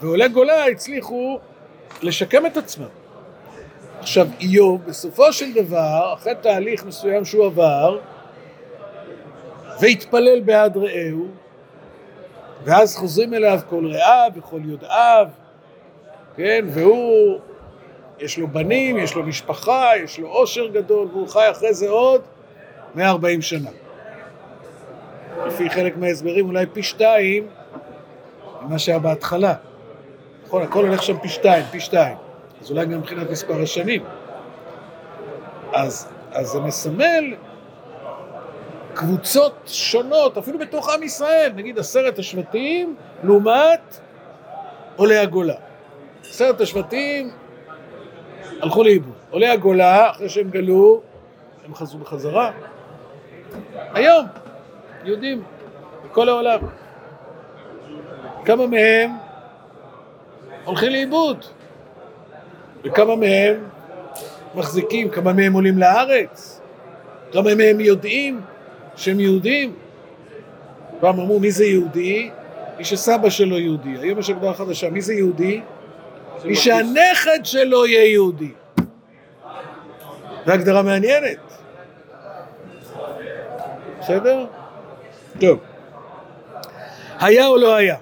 ועולי 0.02 0.30
גולה 0.30 0.66
הצליחו 0.66 1.40
לשקם 2.02 2.46
את 2.46 2.58
עצמם. 2.58 2.88
עכשיו, 4.00 4.28
איוב, 4.40 4.82
בסופו 4.86 5.34
של 5.34 5.54
דבר, 5.54 6.14
אחרי 6.14 6.34
תהליך 6.42 6.86
מסוים 6.86 7.26
שהוא 7.26 7.46
עבר, 7.46 8.00
והתפלל 9.80 10.40
בעד 10.40 10.78
רעהו, 10.78 11.28
ואז 12.64 12.98
חוזרים 12.98 13.34
אליו 13.34 13.60
כל 13.70 13.88
רעיו 13.88 14.32
וכל 14.36 14.60
יודעיו, 14.66 15.28
כן, 16.36 16.66
והוא, 16.70 17.40
יש 18.20 18.38
לו 18.38 18.48
בנים, 18.48 18.98
יש 18.98 19.16
לו 19.16 19.24
משפחה, 19.24 19.90
יש 20.04 20.20
לו 20.20 20.28
עושר 20.28 20.68
גדול, 20.68 21.08
והוא 21.12 21.28
חי 21.28 21.52
אחרי 21.52 21.74
זה 21.74 21.90
עוד 21.90 22.22
140 22.96 23.42
שנה. 23.42 23.70
לפי 25.46 25.70
חלק 25.70 25.98
מההסברים 25.98 26.48
אולי 26.48 26.66
פי 26.74 26.84
שתיים 26.84 27.48
ממה 28.62 28.80
שהיה 28.80 29.00
בהתחלה. 29.00 29.54
נכון, 30.46 30.62
הכל 30.62 30.86
הולך 30.86 31.04
שם 31.04 31.20
פי 31.20 31.30
שתיים, 31.30 31.66
פי 31.72 31.80
שתיים. 31.80 32.18
אז 32.62 32.72
אולי 32.72 32.86
גם 32.86 33.00
מבחינת 33.00 33.30
מספר 33.30 33.62
השנים. 33.62 34.04
אז, 35.74 36.08
אז 36.32 36.48
זה 36.48 36.60
מסמל 36.60 37.34
קבוצות 38.94 39.54
שונות, 39.66 40.38
אפילו 40.38 40.60
בתוך 40.60 40.90
עם 40.90 41.04
ישראל, 41.04 41.52
נגיד 41.56 41.80
עשרת 41.80 42.20
השבטים 42.20 42.96
לעומת 43.24 44.00
עולי 44.96 45.18
הגולה. 45.18 45.56
עשרת 46.30 46.62
השבטים 46.62 47.32
הלכו 48.62 48.84
לאיבוד. 48.84 49.14
עולי 49.30 49.48
הגולה, 49.48 50.10
אחרי 50.10 50.30
שהם 50.30 50.50
גלו, 50.50 51.02
הם 51.66 51.76
חזרו 51.76 52.00
בחזרה. 52.00 52.52
היום, 53.94 54.26
יהודים, 55.04 55.44
בכל 56.06 56.30
העולם. 56.30 56.60
כמה 58.46 58.68
מהם 58.68 59.12
הולכים 60.66 60.92
לאיבוד, 60.92 61.46
וכמה 62.84 63.16
מהם 63.16 63.64
מחזיקים, 64.56 65.10
כמה 65.10 65.34
מהם 65.34 65.54
עולים 65.54 65.78
לארץ, 65.78 66.62
כמה 67.32 67.56
מהם 67.56 67.80
יודעים 67.80 68.42
שהם 68.96 69.20
יהודים. 69.20 69.76
פעם 71.00 71.20
אמרו 71.20 71.40
מי 71.40 71.52
זה 71.52 71.66
יהודי? 71.66 72.30
מי 72.78 72.86
שסבא 72.86 73.30
שלו 73.30 73.60
יהודי. 73.60 73.90
היום 74.02 74.20
יש 74.20 74.30
הגדרה 74.30 74.54
חדשה, 74.54 74.90
מי 74.90 75.02
זה 75.02 75.14
יהודי? 75.14 75.62
מי 76.46 76.56
שהנכד 76.56 77.40
שלו 77.44 77.86
יהיה 77.86 78.12
יהודי. 78.12 78.52
זו 80.46 80.52
הגדרה 80.52 80.82
מעניינת. 80.82 81.38
בסדר? 84.00 84.46
טוב. 85.40 85.60
היה 87.20 87.48
או 87.48 87.58
לא 87.58 87.76
היה? 87.76 87.96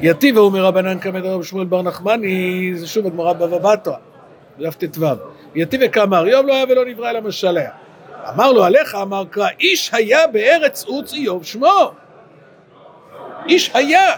יתיב 0.00 0.36
אומר 0.36 0.64
רבנן 0.64 0.98
כמד 0.98 1.24
רב 1.24 1.42
שמואל 1.42 1.66
בר 1.66 1.82
נחמני, 1.82 2.72
זה 2.74 2.86
שוב 2.86 3.06
הגמרא 3.06 3.32
בבא 3.32 3.74
בתרא, 3.74 3.96
דף 4.58 4.76
ט"ו. 4.76 5.06
יתיב 5.54 5.80
וכאמר, 5.84 6.26
איוב 6.26 6.46
לא 6.46 6.54
היה 6.54 6.64
ולא 6.68 6.84
נברא 6.84 7.10
אלא 7.10 7.20
משל 7.20 7.56
היה. 7.56 7.70
אמר 8.28 8.52
לו 8.52 8.64
עליך, 8.64 8.94
אמר 8.94 9.24
קרא, 9.30 9.48
איש 9.60 9.94
היה 9.94 10.26
בארץ 10.26 10.84
עוץ 10.84 11.12
איוב 11.12 11.44
שמו. 11.44 11.92
איש 13.48 13.70
היה, 13.74 14.16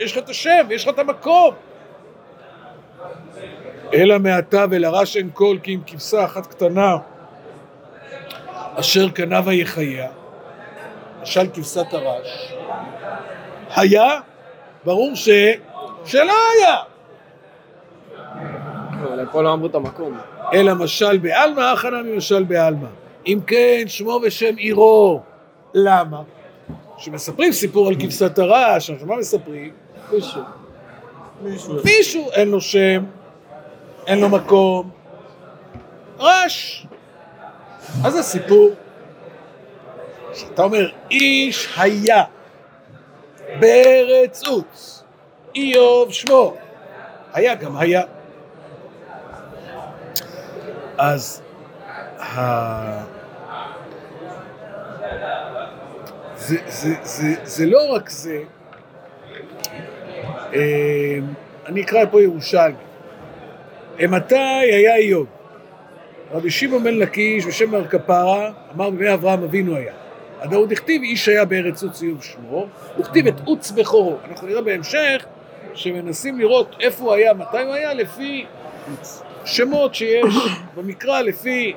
יש 0.00 0.12
לך 0.12 0.18
את 0.18 0.28
השם, 0.28 0.66
יש 0.70 0.88
לך 0.88 0.94
את 0.94 0.98
המקום. 0.98 1.54
אלא 3.94 4.18
מעתה 4.18 4.64
ולרש 4.70 5.16
אין 5.16 5.30
קול 5.30 5.58
כי 5.62 5.74
אם 5.74 5.80
כבשה 5.86 6.24
אחת 6.24 6.46
קטנה 6.46 6.96
אשר 8.74 9.08
קנה 9.08 9.40
ויחיה, 9.44 10.08
משל 11.22 11.46
כבשת 11.54 11.92
הרש, 11.92 12.52
היה, 13.76 14.20
ברור 14.84 15.14
ש... 15.14 15.28
שלא 16.04 16.32
היה, 16.56 16.76
אבל 19.02 19.26
פה 19.32 19.42
לא 19.42 19.52
אמרו 19.52 19.66
את 19.66 19.74
המקום. 19.74 20.18
אלא 20.54 20.74
משל 20.74 21.18
בעלמא, 21.18 21.60
הכנה 21.60 22.02
ממשל 22.02 22.44
בעלמא. 22.44 23.01
אם 23.26 23.38
כן, 23.46 23.84
שמו 23.86 24.20
ושם 24.22 24.56
עירו. 24.56 25.20
למה? 25.74 26.22
כשמספרים 26.96 27.52
סיפור 27.52 27.88
על 27.88 27.94
כבשת 27.94 28.38
הרש, 28.38 28.90
עכשיו 28.90 29.06
מה 29.06 29.16
מספרים? 29.16 29.72
מישהו. 30.12 30.42
מישהו, 31.84 32.30
אין 32.32 32.48
לו 32.48 32.60
שם, 32.60 33.04
אין 34.06 34.20
לו 34.20 34.28
מקום, 34.28 34.90
רש. 36.18 36.86
אז 38.04 38.16
הסיפור, 38.16 38.70
כשאתה 40.32 40.62
אומר, 40.62 40.90
איש 41.10 41.68
היה 41.76 42.24
בארץ 43.60 44.46
עוץ, 44.46 45.02
איוב 45.54 46.12
שמו, 46.12 46.54
היה 47.32 47.54
גם 47.54 47.76
היה. 47.76 48.02
אז. 50.98 51.42
זה, 56.36 56.56
זה, 56.66 56.94
זה, 57.02 57.34
זה 57.44 57.66
לא 57.66 57.92
רק 57.92 58.10
זה, 58.10 58.42
אה, 60.54 61.18
אני 61.66 61.82
אקרא 61.82 62.04
פה 62.10 62.22
ירושלמי. 62.22 62.74
מתי 64.08 64.36
היה 64.36 64.96
איוב? 64.96 65.26
רבי 66.32 66.50
שמעון 66.50 66.84
בן 66.84 66.94
לקיש 66.94 67.46
בשם 67.46 67.70
בר 67.70 67.88
כפרה 67.88 68.50
אמר 68.74 68.90
בימי 68.90 69.14
אברהם 69.14 69.42
אבינו 69.42 69.76
היה. 69.76 69.92
עד 70.40 70.52
ההוא 70.52 70.66
דכתיב 70.66 71.02
איש 71.02 71.28
היה 71.28 71.44
בארץ 71.44 71.82
עוץ 71.82 72.02
איוב 72.02 72.22
שמו, 72.22 72.66
וכתיב 72.98 73.26
את 73.26 73.40
עוץ 73.44 73.70
בכורו. 73.70 74.16
אנחנו 74.28 74.46
נראה 74.46 74.62
בהמשך 74.62 75.26
שמנסים 75.74 76.40
לראות 76.40 76.76
איפה 76.80 77.04
הוא 77.04 77.12
היה, 77.12 77.34
מתי 77.34 77.62
הוא 77.62 77.74
היה, 77.74 77.94
לפי 77.94 78.46
שמות 79.44 79.94
שיש 79.94 80.34
במקרא, 80.76 81.20
לפי 81.20 81.74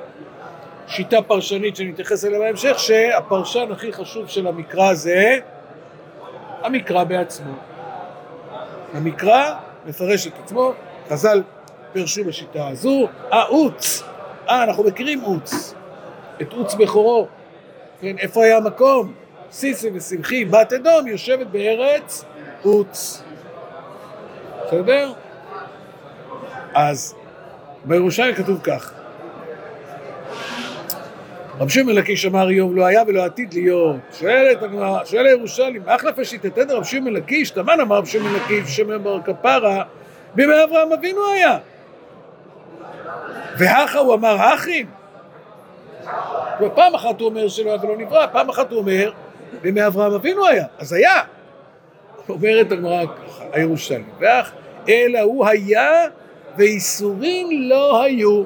שיטה 0.88 1.22
פרשנית 1.22 1.76
שנתייחס 1.76 2.24
אליה 2.24 2.38
בהמשך, 2.38 2.78
שהפרשן 2.78 3.72
הכי 3.72 3.92
חשוב 3.92 4.28
של 4.28 4.46
המקרא 4.46 4.94
זה 4.94 5.38
המקרא 6.62 7.04
בעצמו. 7.04 7.52
המקרא 8.94 9.54
מפרש 9.86 10.26
את 10.26 10.32
עצמו, 10.44 10.72
חז"ל 11.08 11.42
פירשו 11.92 12.24
בשיטה 12.24 12.68
הזו, 12.68 13.08
העוץ, 13.30 14.02
אה, 14.48 14.62
אנחנו 14.62 14.84
מכירים 14.84 15.20
עוץ, 15.20 15.74
את 16.42 16.52
עוץ 16.52 16.74
בכורו, 16.74 17.26
כן, 18.00 18.18
איפה 18.18 18.44
היה 18.44 18.56
המקום? 18.56 19.14
סיסי 19.50 19.90
ושמחי, 19.94 20.44
בת 20.44 20.72
אדום, 20.72 21.06
יושבת 21.06 21.46
בארץ 21.46 22.24
עוץ. 22.62 23.22
בסדר? 24.66 25.12
אז 26.74 27.14
בירושלים 27.84 28.34
כתוב 28.34 28.60
כך, 28.62 28.92
רב 31.60 31.68
שמעון 31.68 31.94
לקיש 31.94 32.26
אמר 32.26 32.48
איוב 32.48 32.76
לא 32.76 32.86
היה 32.86 33.02
ולא 33.06 33.24
עתיד 33.24 33.54
להיות. 33.54 33.96
שואלת 34.12 34.62
הגמרא, 34.62 35.04
שואל 35.04 35.26
הירושלים, 35.26 35.82
אחלף 35.86 36.18
השיטתנו 36.18 36.76
רב 36.76 36.84
שמעון 36.84 37.12
לקיש, 37.12 37.50
תמן 37.50 37.80
אמר 37.80 37.96
רב 37.96 38.06
שמעון 38.06 38.34
לקיש, 38.34 38.76
שמעון 38.76 39.02
בר 39.02 39.20
כפרה, 39.22 39.82
בימי 40.34 40.54
אברהם 40.64 40.92
אבינו 40.92 41.26
היה. 41.32 41.58
והכה 43.58 43.98
הוא 43.98 44.14
אמר 44.14 44.54
אחים. 44.54 44.86
פעם 46.74 46.94
אחת 46.94 47.20
הוא 47.20 47.28
אומר 47.28 47.48
שלא 47.48 47.70
היה 47.70 47.84
ולא 47.84 47.96
נברא, 47.96 48.26
פעם 48.32 48.48
אחת 48.48 48.70
הוא 48.70 48.78
אומר, 48.78 49.12
בימי 49.62 49.86
אברהם 49.86 50.12
אבינו 50.12 50.46
היה, 50.46 50.64
אז 50.78 50.92
היה. 50.92 51.22
אומרת 52.28 52.72
הגמרא 52.72 53.04
ואח, 54.20 54.52
אלא 54.88 55.20
הוא 55.20 55.46
היה 55.46 55.90
ואיסורים 56.56 57.48
לא 57.52 58.02
היו. 58.02 58.44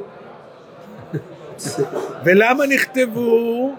ולמה 2.24 2.66
נכתבו? 2.66 3.72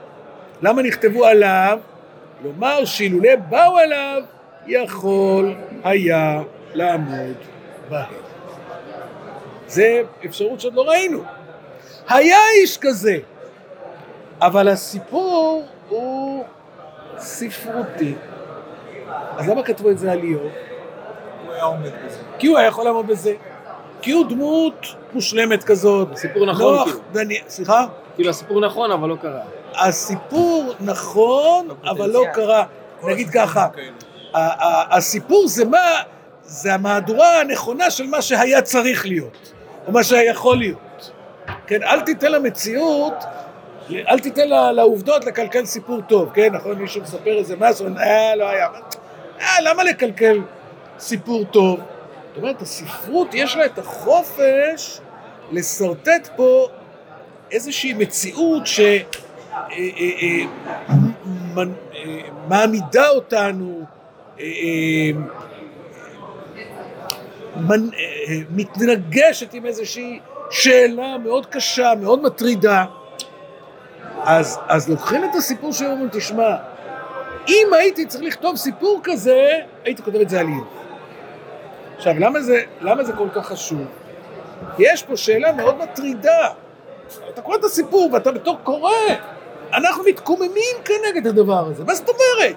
למה 0.62 0.82
נכתבו 0.82 1.26
עליו? 1.26 1.80
לומר 2.44 2.86
שאילולא 2.86 3.36
באו 3.36 3.78
עליו, 3.78 4.22
יכול 4.68 5.56
היה 5.84 6.42
לעמוד 6.74 7.36
בהם. 7.90 8.14
זה 9.68 10.02
אפשרות 10.26 10.62
שעוד 10.62 10.74
לא 10.74 10.82
ראינו. 10.82 11.24
היה 12.10 12.38
איש 12.62 12.78
כזה, 12.82 13.18
אבל 14.42 14.68
הסיפור 14.68 15.66
הוא 15.90 16.44
ספרותי. 17.18 18.14
אז 19.38 19.50
למה 19.50 19.64
כתבו 19.64 19.90
את 19.90 20.00
זה 20.00 20.12
על 20.12 20.20
איוב? 20.20 20.52
כי 22.40 22.48
הוא 22.48 22.58
היה 22.58 22.68
יכול 22.68 22.86
לעמוד 22.86 23.08
בזה. 23.08 23.34
כי 24.02 24.12
הוא 24.12 24.26
דמות 24.30 24.74
מושלמת 25.14 25.64
כזאת. 25.64 26.08
הסיפור 26.12 26.46
נכון, 26.46 26.74
נוח, 26.76 26.84
כאילו. 26.84 27.00
דני... 27.12 27.40
סליחה? 27.48 27.86
כאילו 28.16 28.30
הסיפור 28.30 28.62
נכון, 28.62 28.92
אבל 28.92 29.10
לא 29.10 29.16
קרה. 29.16 29.40
הסיפור 29.76 30.74
נכון, 30.80 31.68
אבל 31.84 32.10
לא. 32.10 32.24
קרה. 32.34 32.64
נגיד 33.04 33.30
ככה, 33.30 33.68
הסיפור 34.92 35.48
זה 35.48 35.66
מה, 35.66 35.80
זה 36.44 36.74
המהדורה 36.74 37.40
הנכונה 37.42 37.92
של 37.92 38.08
מה 38.08 38.22
שהיה 38.22 38.62
צריך 38.62 39.06
להיות, 39.06 39.52
או 39.88 39.92
מה 39.92 40.04
שהיה 40.04 40.32
יכול 40.32 40.58
להיות. 40.58 41.12
כן, 41.68 41.84
אל 41.84 42.00
תיתן 42.02 42.32
למציאות, 42.32 43.14
אל 43.92 44.20
תיתן 44.20 44.50
לה- 44.50 44.72
לעובדות 44.72 45.26
לקלקל 45.26 45.66
סיפור 45.66 46.02
טוב, 46.08 46.30
כן, 46.34 46.54
נכון, 46.54 46.76
מישהו 46.78 47.02
מספר 47.02 47.38
איזה 47.38 47.56
משהו, 47.60 47.86
אה, 47.98 48.36
לא 48.36 48.50
היה. 48.50 48.68
אה, 49.42 49.62
למה 49.64 49.84
לקלקל 49.84 50.40
סיפור 51.00 51.44
טוב? 51.52 51.80
זאת 52.32 52.38
אומרת, 52.38 52.62
הספרות 52.62 53.28
יש 53.34 53.56
לה 53.56 53.66
את 53.66 53.80
החופש 53.80 55.00
לשרטט 55.52 56.30
פה 56.36 56.68
איזושהי 57.52 57.94
מציאות 57.94 58.68
ש... 58.68 58.80
אה, 58.80 58.96
אה, 59.78 60.46
אה, 61.98 63.10
אותנו, 63.10 63.86
מתנגשת 68.50 69.54
עם 69.54 69.66
איזושהי 69.66 70.20
שאלה 70.50 71.18
מאוד 71.18 71.46
קשה, 71.46 71.94
מאוד 72.02 72.22
מטרידה. 72.22 72.86
אז, 74.24 74.60
אז 74.68 74.90
לוקחים 74.90 75.24
את 75.24 75.36
הסיפור 75.38 75.74
של 75.74 75.86
אומרים, 75.86 76.10
תשמע, 76.12 76.56
אם 77.48 77.68
הייתי 77.74 78.06
צריך 78.06 78.24
לכתוב 78.24 78.56
סיפור 78.56 79.00
כזה, 79.04 79.50
הייתי 79.84 80.04
כותב 80.04 80.20
את 80.20 80.30
זה 80.30 80.40
על 80.40 80.48
איוב. 80.48 80.81
עכשיו, 82.02 82.20
למה 82.20 82.42
זה, 82.42 82.62
למה 82.82 83.04
זה 83.04 83.14
כל 83.14 83.28
כך 83.34 83.46
חשוב? 83.48 83.86
יש 84.80 85.04
פה 85.04 85.18
שאלה 85.18 85.52
מאוד 85.52 85.78
מטרידה. 85.78 86.50
אתה 87.30 87.42
קורא 87.42 87.58
את 87.58 87.64
הסיפור 87.64 88.10
ואתה 88.14 88.32
בתור 88.32 88.58
קורא, 88.64 88.92
אנחנו 89.74 90.04
מתקוממים 90.04 90.76
כנגד 90.86 91.28
הדבר 91.28 91.68
הזה. 91.68 91.84
מה 91.84 91.96
זאת 91.96 92.10
אומרת? 92.10 92.56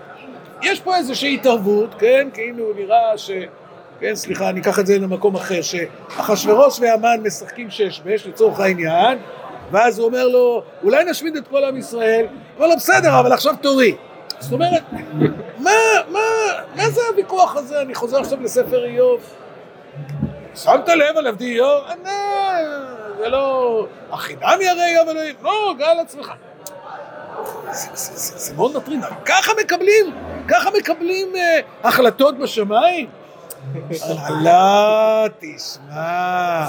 יש 0.63 0.81
פה 0.81 0.97
איזושהי 0.97 1.35
התערבות, 1.35 1.95
כן? 1.99 2.29
כאילו 2.35 2.73
נראה 2.77 3.19
ש... 3.19 3.31
כן, 4.01 4.15
סליחה, 4.15 4.49
אני 4.49 4.61
אקח 4.61 4.79
את 4.79 4.87
זה 4.87 4.99
למקום 4.99 5.35
אחר, 5.35 5.63
שאחשוורוש 5.63 6.81
והמן 6.81 7.21
משחקים 7.23 7.71
שש 7.71 8.01
בש 8.05 8.27
לצורך 8.27 8.61
העניין, 8.61 9.19
ואז 9.71 9.99
הוא 9.99 10.07
אומר 10.07 10.29
לו, 10.29 10.63
אולי 10.83 11.05
נשמיד 11.05 11.37
את 11.37 11.49
כל 11.49 11.65
עם 11.65 11.77
ישראל? 11.77 12.27
הוא 12.27 12.57
אומר 12.57 12.67
לו, 12.67 12.77
בסדר, 12.77 13.21
אבל 13.21 13.33
עכשיו 13.33 13.55
תורי. 13.61 13.97
זאת 14.45 14.53
אומרת, 14.53 14.83
מה, 15.59 15.71
מה, 16.09 16.21
מה 16.77 16.91
זה 16.91 17.01
הוויכוח 17.11 17.57
הזה? 17.57 17.81
אני 17.81 17.95
חוזר 17.95 18.21
עכשיו 18.21 18.41
לספר 18.41 18.85
איוב. 18.85 19.21
שמת 20.55 20.89
לב 20.89 21.17
על 21.17 21.27
עבדי 21.27 21.45
איוב? 21.45 21.85
אה, 22.07 22.59
זה 23.19 23.29
לא... 23.29 23.87
החינם 24.11 24.59
ירא 24.61 24.85
איוב 24.85 25.09
אלוהים? 25.09 25.35
לא, 25.43 25.75
גל 25.79 25.99
עצמך. 26.01 26.33
זה, 27.71 27.89
זה, 27.95 28.17
זה, 28.17 28.39
זה 28.39 28.55
מאוד 28.55 28.77
מטריד. 28.77 29.01
ככה 29.25 29.53
מקבלים, 29.61 30.15
ככה 30.49 30.71
מקבלים 30.79 31.37
אה, 31.37 31.61
החלטות 31.85 32.39
בשמיים? 32.39 33.07
לא, 34.43 35.27
תשמע, 35.39 36.67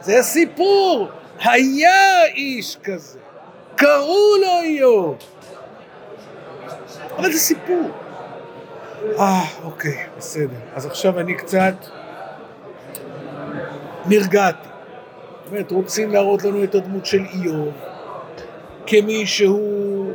זה 0.00 0.22
סיפור. 0.22 1.08
היה 1.44 2.24
איש 2.24 2.76
כזה, 2.84 3.18
קראו 3.76 4.36
לו 4.40 4.60
איוב. 4.62 5.16
אבל 7.18 7.32
זה 7.32 7.38
סיפור. 7.38 7.90
אה, 9.18 9.44
אוקיי, 9.64 10.06
בסדר. 10.18 10.56
אז 10.74 10.86
עכשיו 10.86 11.20
אני 11.20 11.34
קצת 11.34 11.74
נרגעתי. 14.06 14.68
באמת, 15.50 15.70
רוצים 15.70 16.12
להראות 16.12 16.44
לנו 16.44 16.64
את 16.64 16.74
הדמות 16.74 17.06
של 17.06 17.24
איוב 17.34 17.72
כמי 18.86 19.26
שהוא 19.26 20.12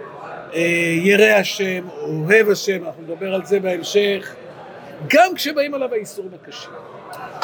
אה, 0.54 0.62
ירא 1.04 1.40
השם, 1.40 1.88
אוהב 2.02 2.50
השם, 2.50 2.86
אנחנו 2.86 3.04
נדבר 3.04 3.34
על 3.34 3.46
זה 3.46 3.60
בהמשך, 3.60 4.36
גם 5.08 5.36
כשבאים 5.36 5.74
עליו 5.74 5.94
האיסורים 5.94 6.32
הקשים. 6.42 6.72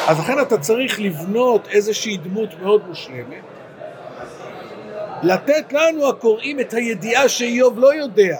אז 0.07 0.19
לכן 0.19 0.41
אתה 0.41 0.57
צריך 0.57 0.99
לבנות 0.99 1.67
איזושהי 1.67 2.17
דמות 2.17 2.49
מאוד 2.61 2.87
מושלמת, 2.87 3.43
לתת 5.23 5.73
לנו 5.73 6.09
הקוראים 6.09 6.59
את 6.59 6.73
הידיעה 6.73 7.29
שאיוב 7.29 7.79
לא 7.79 7.93
יודע, 7.93 8.37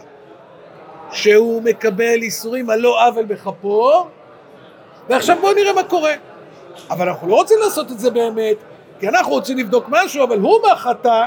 שהוא 1.11 1.63
מקבל 1.63 2.21
איסורים 2.21 2.69
על 2.69 2.79
לא 2.79 3.07
עוול 3.07 3.25
בכפו, 3.25 4.07
ועכשיו 5.09 5.37
בואו 5.41 5.53
נראה 5.53 5.73
מה 5.73 5.83
קורה. 5.83 6.13
אבל 6.89 7.09
אנחנו 7.09 7.27
לא 7.27 7.35
רוצים 7.35 7.57
לעשות 7.63 7.91
את 7.91 7.99
זה 7.99 8.11
באמת, 8.11 8.57
כי 8.99 9.09
אנחנו 9.09 9.31
רוצים 9.31 9.57
לבדוק 9.57 9.85
משהו, 9.89 10.23
אבל 10.23 10.39
הוא 10.39 10.59
מהחטא. 10.67 11.25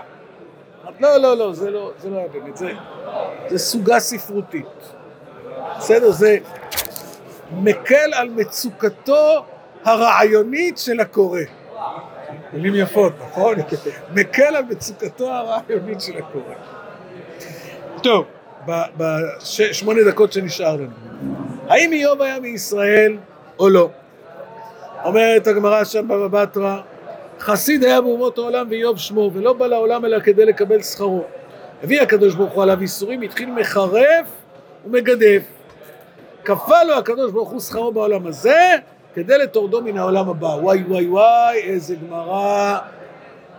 לא, 1.01 1.17
לא, 1.17 1.37
לא, 1.37 1.53
זה 1.53 1.71
לא, 1.71 1.91
זה 1.99 2.11
לא 2.11 2.17
היה 2.17 2.29
באמת, 2.29 2.57
זה, 2.57 2.73
זה 3.49 3.59
סוגה 3.59 4.01
ספרותית. 4.01 4.67
בסדר? 5.77 6.11
זה 6.11 6.39
מקל 7.53 8.15
על 8.15 8.29
מצוקתו 8.29 9.45
הרעיונית 9.85 10.79
של 10.79 11.01
הקורא. 11.01 11.41
מילים 12.53 12.75
יפות, 12.75 13.13
נכון? 13.29 13.57
מקל 14.15 14.57
על 14.57 14.65
מצוקתו 14.65 15.31
הרעיונית 15.31 16.01
של 16.01 16.19
הקורא. 16.19 16.55
טוב, 18.03 18.25
בשמונה 18.97 20.01
דקות 20.07 20.33
שנשאר 20.33 20.77
לנו. 20.77 20.87
האם 21.69 21.93
איוב 21.93 22.23
היה 22.23 22.41
מישראל 22.41 23.17
או 23.59 23.69
לא? 23.69 23.91
אומרת 25.05 25.47
הגמרא 25.47 25.85
שם 25.85 26.09
בבא 26.09 26.45
בתרא, 26.45 26.81
חסיד 27.41 27.85
היה 27.85 28.01
באומות 28.01 28.39
העולם 28.39 28.67
ואיוב 28.71 28.99
שמו, 28.99 29.31
ולא 29.35 29.53
בא 29.53 29.67
לעולם 29.67 30.05
אלא 30.05 30.21
כדי 30.21 30.45
לקבל 30.45 30.83
שכרו. 30.83 31.25
הביא 31.83 32.03
הקדוש 32.03 32.35
ברוך 32.35 32.53
הוא 32.53 32.63
עליו 32.63 32.81
איסורים, 32.81 33.23
התחיל 33.23 33.51
מחרף 33.51 34.27
ומגדף. 34.87 35.43
כפה 36.45 36.83
לו 36.83 36.95
הקדוש 36.95 37.33
ברוך 37.33 37.51
הוא 37.51 37.61
שכרו 37.61 37.93
בעולם 37.93 38.27
הזה, 38.27 38.77
כדי 39.15 39.39
לטורדו 39.39 39.83
מן 39.83 39.99
העולם 39.99 40.29
הבא. 40.29 40.47
וואי 40.47 40.83
וואי 40.89 41.07
וואי, 41.07 41.61
איזה 41.63 41.95
גמרא. 41.95 42.79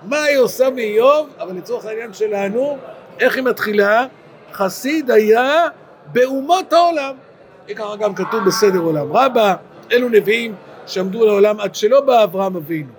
מה 0.04 0.24
היא 0.24 0.38
עושה 0.38 0.70
מאיוב? 0.70 1.30
אבל 1.40 1.56
לצורך 1.56 1.86
העניין 1.86 2.14
שלנו, 2.14 2.78
איך 3.20 3.36
היא 3.36 3.44
מתחילה? 3.44 4.06
חסיד 4.54 5.12
היה 5.12 5.68
באומות 6.06 6.74
העולם. 6.74 7.16
ככה 7.76 7.96
גם 7.96 8.16
כתוב 8.16 8.44
בסדר 8.46 8.80
עולם 8.80 9.14
רבה, 9.14 9.56
אלו 9.92 10.10
נביאים 10.10 10.56
שעמדו 10.88 11.26
לעולם 11.26 11.60
עד 11.60 11.76
שלא 11.76 12.02
בא 12.02 12.24
אברהם 12.24 12.56
אבינו. 12.56 12.94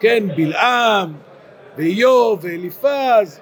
כן, 0.00 0.24
בלעם, 0.36 1.12
ואיוב, 1.76 2.38
ואליפז. 2.42 3.40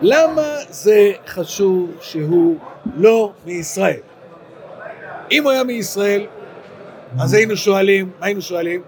למה 0.00 0.56
זה 0.68 1.12
חשוב 1.26 1.90
שהוא 2.00 2.58
לא 2.96 3.32
מישראל? 3.44 4.00
אם 5.30 5.44
הוא 5.44 5.52
היה 5.52 5.64
מישראל, 5.64 6.26
אז 7.20 7.34
היינו 7.34 7.56
שואלים, 7.56 8.10
מה 8.20 8.26
היינו 8.26 8.42
שואלים? 8.42 8.82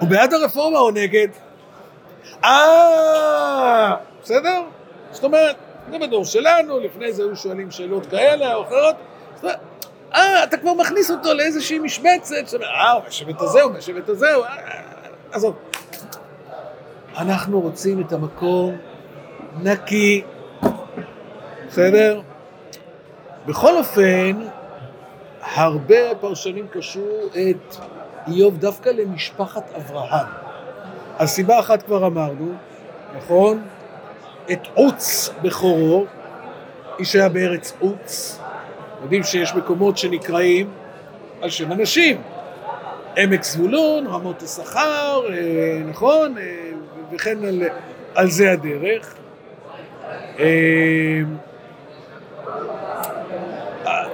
הוא 0.00 0.08
בעד 0.08 0.34
הרפורמה 0.34 0.78
או 0.78 0.90
נגד? 0.90 1.28
אה, 2.44 3.94
בסדר? 4.22 4.62
זאת 5.10 5.24
אומרת, 5.24 5.56
זה 5.90 5.98
בדור 5.98 6.24
שלנו, 6.24 6.80
לפני 6.80 7.12
זה 7.12 7.22
היו 7.22 7.36
שואלים 7.36 7.70
שאלות 7.70 8.06
כאלה 8.06 8.54
או 8.54 8.62
אחרות. 8.62 8.96
אה, 10.14 10.44
אתה 10.44 10.56
כבר 10.56 10.74
מכניס 10.74 11.10
אותו 11.10 11.34
לאיזושהי 11.34 11.78
משבצת, 11.78 12.48
שאומר, 12.48 12.66
אה, 12.66 12.92
הוא 12.92 13.02
מהשבט 13.04 13.40
הזה, 13.40 13.62
הוא 13.62 13.72
מהשבט 13.72 14.08
הזה, 14.08 14.34
הוא... 14.34 14.44
עזוב. 15.32 15.56
אנחנו 17.16 17.60
רוצים 17.60 18.00
את 18.00 18.12
המקום 18.12 18.76
נקי, 19.62 20.22
בסדר? 21.68 22.20
בכל 23.46 23.76
אופן, 23.76 24.42
הרבה 25.42 26.14
פרשנים 26.20 26.66
קשרו 26.72 27.20
את 27.30 27.76
איוב 28.28 28.58
דווקא 28.58 28.88
למשפחת 28.88 29.70
אברהם. 29.76 30.45
אז 31.18 31.30
סיבה 31.30 31.60
אחת 31.60 31.82
כבר 31.82 32.06
אמרנו, 32.06 32.52
נכון? 33.16 33.62
את 34.52 34.60
עוץ 34.74 35.30
בכורו, 35.42 36.06
איש 36.98 37.16
היה 37.16 37.28
בארץ 37.28 37.72
עוץ, 37.78 38.40
יודעים 39.02 39.22
שיש 39.22 39.54
מקומות 39.54 39.98
שנקראים 39.98 40.70
על 41.42 41.50
שם 41.50 41.72
אנשים, 41.72 42.22
עמק 43.16 43.42
זבולון, 43.42 44.06
רמות 44.06 44.42
השכר, 44.42 45.20
אה, 45.28 45.80
נכון? 45.86 46.38
אה, 46.38 46.44
וכן 47.12 47.44
על, 47.44 47.62
על 48.14 48.30
זה 48.30 48.52
הדרך. 48.52 49.14
אה, 50.38 51.20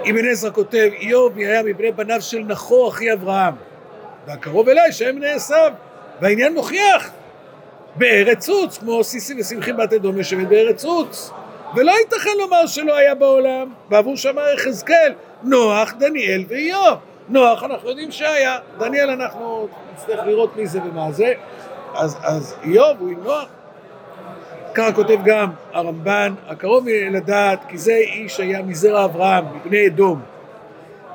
אבן 0.09 0.27
עזרא 0.31 0.51
כותב, 0.51 0.89
איוב 0.99 1.37
היה 1.37 1.63
מבני 1.63 1.91
בניו 1.91 2.21
של 2.21 2.39
נחור 2.39 2.89
אחי 2.89 3.13
אברהם, 3.13 3.53
והקרוב 4.27 4.69
אליי 4.69 4.91
שהם 4.91 5.15
בני 5.15 5.31
עשיו, 5.31 5.73
והעניין 6.23 6.53
מוכיח 6.53 7.11
בארץ 7.95 8.49
עוץ, 8.49 8.77
כמו 8.77 9.03
סיסי 9.03 9.33
ושמחי 9.39 9.73
בת 9.73 9.93
אדום 9.93 10.17
יושבת 10.17 10.47
בארץ 10.47 10.85
עוץ. 10.85 11.31
ולא 11.75 11.91
ייתכן 11.91 12.29
לומר 12.39 12.65
שלא 12.65 12.97
היה 12.97 13.15
בעולם, 13.15 13.73
בעבור 13.89 14.17
שמר 14.17 14.53
יחזקאל, 14.53 15.13
נוח, 15.43 15.93
דניאל 15.99 16.43
ואיוב. 16.47 16.97
נוח 17.29 17.63
אנחנו 17.63 17.89
יודעים 17.89 18.11
שהיה, 18.11 18.57
דניאל 18.77 19.09
אנחנו 19.09 19.67
נצטרך 19.93 20.19
לראות 20.25 20.57
מי 20.57 20.67
זה 20.67 20.79
ומה 20.85 21.11
זה, 21.11 21.33
אז, 21.95 22.17
אז 22.21 22.55
איוב 22.63 22.97
הוא 22.99 23.09
עם 23.09 23.23
נוח. 23.23 23.45
ככה 24.73 24.91
כותב 24.93 25.17
גם 25.25 25.49
הרמב"ן, 25.73 26.33
הקרוב 26.47 26.87
לדעת, 27.11 27.59
כי 27.69 27.77
זה 27.77 27.95
איש 27.95 28.39
היה 28.39 28.61
מזרע 28.61 29.05
אברהם, 29.05 29.45
מבני 29.55 29.87
אדום. 29.87 30.21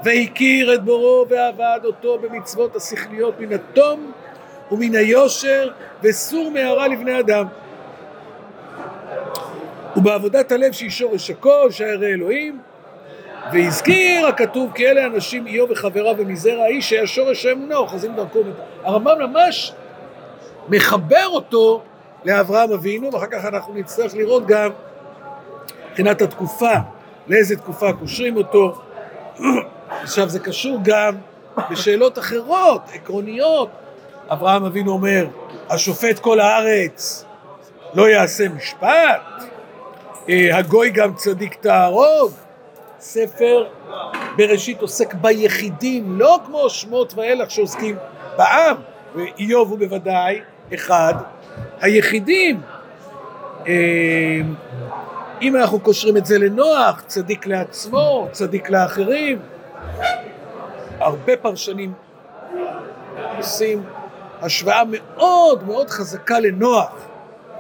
והכיר 0.05 0.75
את 0.75 0.85
בורו 0.85 1.27
ועבד 1.29 1.81
אותו 1.85 2.19
במצוות 2.19 2.77
השכליות 2.77 3.41
מן 3.41 3.53
התום 3.53 4.13
ומן 4.71 4.95
היושר 4.95 5.71
וסור 6.03 6.51
מהרה 6.51 6.89
לבני 6.89 7.21
אדם. 7.21 7.47
ובעבודת 9.97 10.53
הלב 10.53 10.73
שהיא 10.73 10.91
שורש 10.91 11.31
הכל, 11.31 11.69
שהרי 11.71 12.07
אלוהים, 12.07 12.61
והזכיר 13.53 14.27
הכתוב 14.27 14.73
כי 14.75 14.89
אלה 14.89 15.07
אנשים 15.07 15.47
איוב 15.47 15.71
וחבריו 15.71 16.15
ומזרע 16.19 16.65
האיש 16.65 16.91
שהיה 16.91 17.07
שורש 17.07 17.47
האמונה 17.47 17.77
אוחזים 17.77 18.17
דרכו. 18.17 18.41
הרמב"ם 18.85 19.19
ממש 19.21 19.73
מחבר 20.69 21.27
אותו 21.27 21.83
לאברהם 22.25 22.73
אבינו, 22.73 23.13
ואחר 23.13 23.27
כך 23.27 23.45
אנחנו 23.45 23.75
נצטרך 23.75 24.15
לראות 24.15 24.47
גם 24.47 24.71
מבחינת 25.91 26.23
התקופה, 26.23 26.73
לאיזה 27.29 27.57
תקופה 27.57 27.93
קושרים 27.93 28.37
אותו. 28.37 28.81
עכשיו 29.91 30.29
זה 30.29 30.41
קשור 30.41 30.79
גם 30.83 31.15
בשאלות 31.71 32.19
אחרות, 32.19 32.81
עקרוניות. 32.93 33.69
אברהם 34.29 34.65
אבינו 34.65 34.93
אומר, 34.93 35.27
השופט 35.71 36.19
כל 36.19 36.41
הארץ 36.41 37.25
לא 37.95 38.09
יעשה 38.09 38.49
משפט, 38.49 39.23
אה, 40.29 40.57
הגוי 40.59 40.91
גם 40.91 41.15
צדיק 41.15 41.55
תהרוג. 41.55 42.33
ספר 43.01 43.67
בראשית 44.37 44.81
עוסק 44.81 45.15
ביחידים, 45.15 46.19
לא 46.19 46.39
כמו 46.47 46.71
שמות 46.71 47.15
ואילך 47.15 47.51
שעוסקים 47.51 47.97
בעם, 48.37 48.77
ואיוב 49.15 49.71
הוא 49.71 49.79
בוודאי 49.79 50.41
אחד 50.75 51.15
היחידים. 51.81 52.61
אה, 53.67 54.41
אם 55.43 55.57
אנחנו 55.57 55.81
קושרים 55.81 56.17
את 56.17 56.27
זה 56.27 56.39
לנוח, 56.39 57.03
צדיק 57.07 57.47
לעצמו, 57.47 58.29
צדיק 58.33 58.71
לאחרים, 58.71 59.39
הרבה 61.01 61.37
פרשנים 61.37 61.93
עושים 63.37 63.83
השוואה 64.43 64.83
מאוד 64.85 65.65
מאוד 65.65 65.91
חזקה 65.91 66.41
לנוח, 66.41 67.07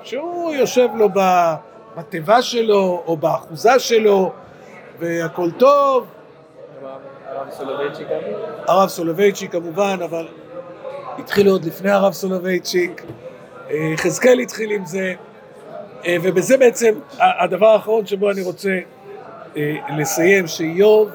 שהוא 0.02 0.54
יושב 0.54 0.88
לו 0.94 1.08
בתיבה 1.96 2.42
שלו 2.42 3.02
או 3.06 3.16
באחוזה 3.16 3.78
שלו 3.78 4.32
והכל 4.98 5.50
טוב. 5.50 6.06
הרב 7.26 7.50
סולובייצ'יק 7.50 8.08
גם? 8.08 8.18
הרב 8.66 8.88
סולובייצ'יק 8.88 9.52
כמובן, 9.52 9.98
אבל 10.04 10.28
התחיל 11.18 11.48
עוד 11.48 11.64
לפני 11.64 11.90
הרב 11.90 12.12
סולובייצ'יק, 12.12 13.02
אה, 13.70 13.76
יחזקאל 13.94 14.38
התחיל 14.38 14.70
עם 14.70 14.86
זה, 14.86 15.14
אה, 16.06 16.16
ובזה 16.22 16.56
בעצם 16.56 16.94
הדבר 17.18 17.66
האחרון 17.66 18.06
שבו 18.06 18.30
אני 18.30 18.42
רוצה 18.42 18.78
אה, 19.56 19.76
לסיים, 19.96 20.46
שאיוב, 20.46 21.10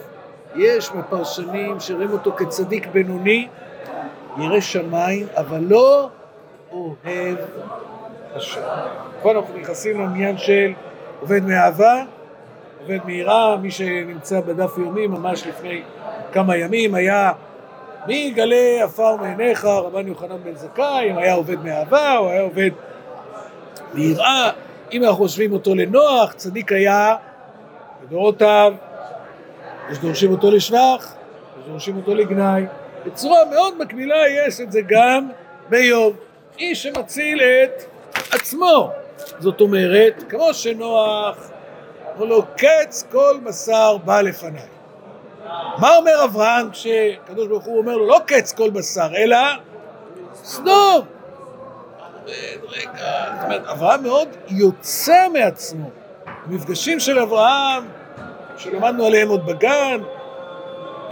יש 0.55 0.91
מפרשנים 0.91 1.79
שרואים 1.79 2.11
אותו 2.11 2.31
כצדיק 2.37 2.87
בינוני, 2.87 3.47
ירא 4.37 4.59
שמיים, 4.59 5.27
אבל 5.37 5.63
לא 5.69 6.09
אוהב 6.71 7.37
השם. 8.35 8.61
פה 9.21 9.31
אנחנו 9.31 9.57
נכנסים 9.57 9.99
לעניין 10.01 10.37
של 10.37 10.73
עובד 11.19 11.43
מאהבה, 11.43 12.03
עובד 12.81 12.99
מיראה, 13.05 13.57
מי 13.57 13.71
שנמצא 13.71 14.41
בדף 14.41 14.77
יומי 14.77 15.07
ממש 15.07 15.47
לפני 15.47 15.81
כמה 16.33 16.57
ימים 16.57 16.95
היה 16.95 17.31
מי 18.07 18.15
יגלה 18.15 18.83
עפר 18.83 19.15
מעיניך, 19.15 19.65
רבן 19.65 20.07
יוחנן 20.07 20.43
בן 20.43 20.55
זכאי, 20.55 21.11
אם 21.11 21.17
היה 21.17 21.33
עובד 21.33 21.63
מאהבה 21.63 22.17
או 22.17 22.29
היה 22.29 22.41
עובד 22.41 22.69
מיראה, 23.93 24.51
אם 24.91 25.03
אנחנו 25.03 25.17
חושבים 25.17 25.53
אותו 25.53 25.75
לנוח, 25.75 26.33
צדיק 26.33 26.71
היה 26.71 27.15
בדורותיו, 28.01 28.73
יש 29.91 29.99
דורשים 29.99 30.31
אותו 30.31 30.51
לשבח, 30.51 31.13
יש 31.59 31.67
דורשים 31.67 31.97
אותו 31.97 32.15
לגנאי, 32.15 32.65
בצורה 33.05 33.45
מאוד 33.45 33.77
מקבילה 33.77 34.27
יש 34.27 34.61
את 34.61 34.71
זה 34.71 34.81
גם 34.87 35.29
באיוב. 35.69 36.15
איש 36.59 36.83
שמציל 36.83 37.41
את 37.41 37.83
עצמו. 38.31 38.91
זאת 39.39 39.61
אומרת, 39.61 40.23
כמו 40.29 40.53
שנוח, 40.53 41.37
אמר 42.17 42.25
לו, 42.25 42.43
קץ 42.57 43.07
כל 43.11 43.39
בשר 43.43 43.97
בא 43.97 44.21
לפניי. 44.21 44.67
מה 45.77 45.95
אומר 45.97 46.23
אברהם 46.23 46.71
כשקדוש 46.71 47.47
ברוך 47.47 47.63
הוא 47.63 47.77
אומר 47.77 47.97
לו, 47.97 48.07
לא 48.07 48.19
קץ 48.25 48.53
כל 48.53 48.69
בשר, 48.69 49.09
אלא 49.15 49.37
סדום. 50.33 51.05
אברהם 53.71 54.03
מאוד 54.03 54.29
יוצא 54.47 55.27
מעצמו. 55.33 55.89
המפגשים 56.25 56.99
של 56.99 57.19
אברהם, 57.19 57.83
שלמדנו 58.57 59.05
עליהם 59.05 59.29
עוד 59.29 59.45
בגן, 59.45 60.01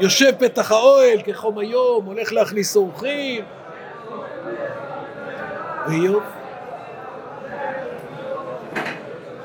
יושב 0.01 0.31
פתח 0.39 0.71
האוהל 0.71 1.21
כחום 1.21 1.57
היום, 1.57 2.05
הולך 2.05 2.33
להכניס 2.33 2.75
אורחים. 2.75 3.43
ואיוב? 5.87 6.23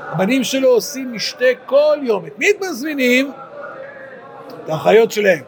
הבנים 0.01 0.45
שלו 0.45 0.69
עושים 0.69 1.13
משתה 1.13 1.45
כל 1.67 1.99
יום. 2.03 2.27
את 2.27 2.39
מי 2.39 2.47
הם 2.47 2.71
מזמינים? 2.71 3.33
את 4.65 4.69
האחיות 4.69 5.11
שלהם. 5.11 5.43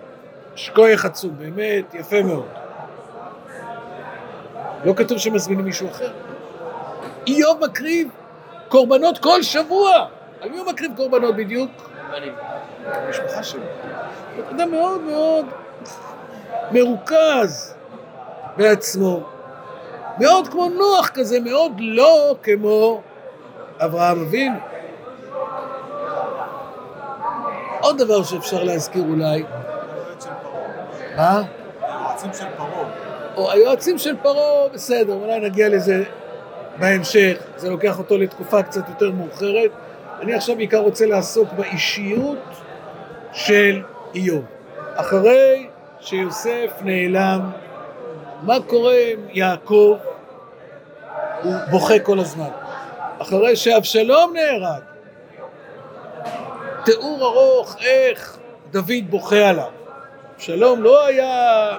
יש 0.56 0.70
כוח 0.74 1.04
עצום, 1.04 1.34
באמת 1.38 1.94
יפה 1.94 2.22
מאוד. 2.22 2.48
לא 4.84 4.92
כתוב 4.96 5.18
שמזמינים 5.18 5.64
מישהו 5.64 5.88
אחר. 5.88 6.12
איוב 7.26 7.64
מקריב 7.64 8.08
קורבנות 8.68 9.18
כל 9.18 9.42
שבוע. 9.42 10.06
על 10.40 10.50
מי 10.50 10.58
הוא 10.58 10.66
מקריב 10.66 10.92
קורבנות 10.96 11.36
בדיוק? 11.36 11.70
המשפחה 12.84 13.42
שלו. 13.42 13.62
הוא 14.36 14.44
אדם 14.50 14.70
מאוד 14.70 15.00
מאוד 15.00 15.46
מרוכז 16.70 17.74
בעצמו. 18.56 19.20
מאוד 20.18 20.48
כמו 20.48 20.68
נוח 20.68 21.10
כזה, 21.14 21.40
מאוד 21.40 21.72
לא 21.78 22.36
כמו 22.42 23.02
אברהם 23.78 24.20
אבינו. 24.20 24.58
עוד 27.80 27.98
דבר 27.98 28.22
שאפשר 28.22 28.64
להזכיר 28.64 29.04
אולי. 29.08 29.44
מה? 31.16 31.42
היועצים 31.80 32.30
של 32.32 32.46
פרעה. 32.56 32.88
או 33.36 33.50
היועצים 33.50 33.98
של 33.98 34.16
פרעה, 34.22 34.68
בסדר, 34.72 35.12
אולי 35.12 35.40
נגיע 35.40 35.68
לזה 35.68 36.04
בהמשך, 36.78 37.36
זה 37.56 37.70
לוקח 37.70 37.98
אותו 37.98 38.18
לתקופה 38.18 38.62
קצת 38.62 38.88
יותר 38.88 39.10
מאוחרת. 39.10 39.70
אני 40.20 40.34
עכשיו 40.34 40.56
בעיקר 40.56 40.78
רוצה 40.78 41.06
לעסוק 41.06 41.52
באישיות 41.52 42.38
של 43.32 43.82
איוב. 44.14 44.44
אחרי 44.94 45.66
שיוסף 46.00 46.70
נעלם, 46.82 47.50
מה 48.42 48.56
קורה 48.66 48.96
עם 49.12 49.20
יעקב? 49.32 49.96
הוא 51.42 51.54
בוכה 51.70 51.98
כל 51.98 52.18
הזמן. 52.18 52.48
אחרי 53.18 53.56
שאבשלום 53.56 54.32
נהרג, 54.32 54.82
תיאור 56.84 57.24
ארוך 57.24 57.76
איך 57.80 58.38
דוד 58.70 59.10
בוכה 59.10 59.48
עליו. 59.48 59.70
אבשלום 60.36 60.82
לא 60.82 61.06
היה 61.06 61.70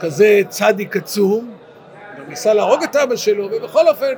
כזה 0.00 0.40
צדיק 0.48 0.96
עצום, 0.96 1.54
גם 2.18 2.24
ניסה 2.28 2.54
להרוג 2.54 2.82
את 2.82 2.96
אבא 2.96 3.16
שלו, 3.16 3.48
ובכל 3.52 3.88
אופן, 3.88 4.12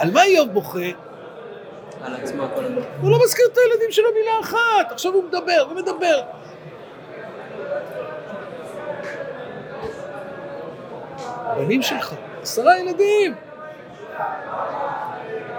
על 0.00 0.10
מה 0.10 0.22
איוב 0.22 0.52
בוכה? 0.52 0.78
על 2.04 2.14
עצמו 2.14 2.42
כל 2.54 2.64
הזמן. 2.64 2.82
הוא 3.00 3.10
לא 3.10 3.18
מזכיר 3.24 3.44
את 3.52 3.58
הילדים 3.58 3.90
שלו 3.90 4.08
מילה 4.14 4.40
אחת, 4.40 4.92
עכשיו 4.92 5.12
הוא 5.12 5.24
מדבר 5.24 5.66
ומדבר. 5.70 6.20
הבנים 11.26 11.82
שלך, 11.82 12.14
עשרה 12.42 12.78
ילדים. 12.78 13.34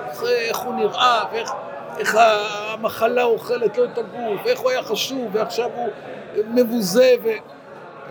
איך, 0.09 0.23
איך 0.23 0.57
הוא 0.57 0.73
נראה, 0.73 1.23
ואיך 1.31 1.51
איך 1.97 2.17
המחלה 2.19 3.23
אוכלת 3.23 3.77
לו 3.77 3.85
את 3.85 3.97
הגוף, 3.97 4.41
ואיך 4.45 4.59
הוא 4.59 4.69
היה 4.69 4.83
חשוב, 4.83 5.29
ועכשיו 5.31 5.69
הוא 5.75 5.89
מבוזה, 6.47 7.13
ו... 7.23 7.29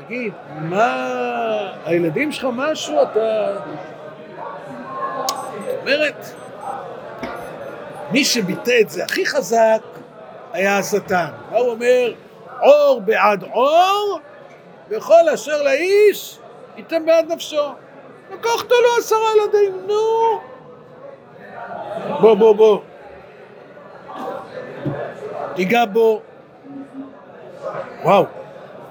תגיד, 0.07 0.33
מה... 0.61 1.73
הילדים 1.85 2.33
שלך 2.33 2.47
משהו, 2.53 3.03
אתה... 3.03 3.51
אומרת, 5.81 6.27
מי 8.11 8.25
שביטא 8.25 8.75
את 8.81 8.91
זה 8.91 9.05
הכי 9.05 9.27
חזק 9.27 9.81
היה 10.53 10.79
השטן. 10.79 11.29
מה 11.51 11.59
הוא 11.59 11.71
אומר? 11.71 12.13
עור 12.61 13.01
בעד 13.01 13.45
עור, 13.53 14.21
וכל 14.89 15.29
אשר 15.35 15.63
לאיש 15.63 16.39
ייתן 16.77 17.07
בעד 17.07 17.33
נפשו. 17.33 17.69
לקחת 18.33 18.71
לו 18.71 18.89
עשרה 18.99 19.19
ילדים, 19.37 19.87
נו. 19.87 20.41
בוא, 22.21 22.35
בוא, 22.35 22.55
בוא. 22.55 22.81
תיגע 25.55 25.85
בו. 25.85 26.23
וואו, 28.03 28.25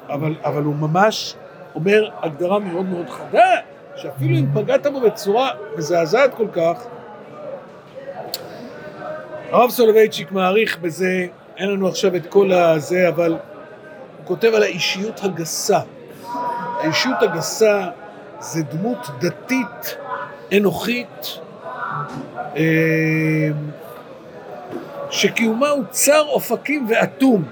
אבל, 0.10 0.36
אבל 0.44 0.64
הוא 0.64 0.76
ממש 0.76 1.36
אומר 1.76 2.10
הגדרה 2.22 2.60
מאוד 2.60 2.86
מאוד 2.86 3.10
חדה, 3.10 3.56
שאפילו 4.02 4.38
אם 4.38 4.46
פגעת 4.54 4.88
בו 4.88 5.02
בצורה 5.02 5.50
מזעזעת 5.78 6.34
כל 6.34 6.48
כך, 6.54 6.88
הרב 9.52 9.70
סולובייצ'יק 9.70 10.32
מעריך 10.32 10.78
בזה, 10.80 11.28
אין 11.58 11.70
לנו 11.70 11.88
עכשיו 11.88 12.16
את 12.16 12.26
כל 12.26 12.52
הזה, 12.52 13.10
אבל 13.10 13.32
הוא 13.32 14.26
כותב 14.26 14.52
על 14.56 14.64
האישיות 14.64 15.20
הגסה. 15.24 15.80
האישיות 16.80 17.22
הגסה 17.22 17.88
זה 18.40 18.64
דמות 18.64 19.08
דתית, 19.20 19.98
אנוכית, 20.58 21.40
אה, 22.56 23.50
שקיומה 25.10 25.70
הוא 25.70 25.84
צר 25.90 26.22
אופקים 26.28 26.88
ואטום. 26.90 27.44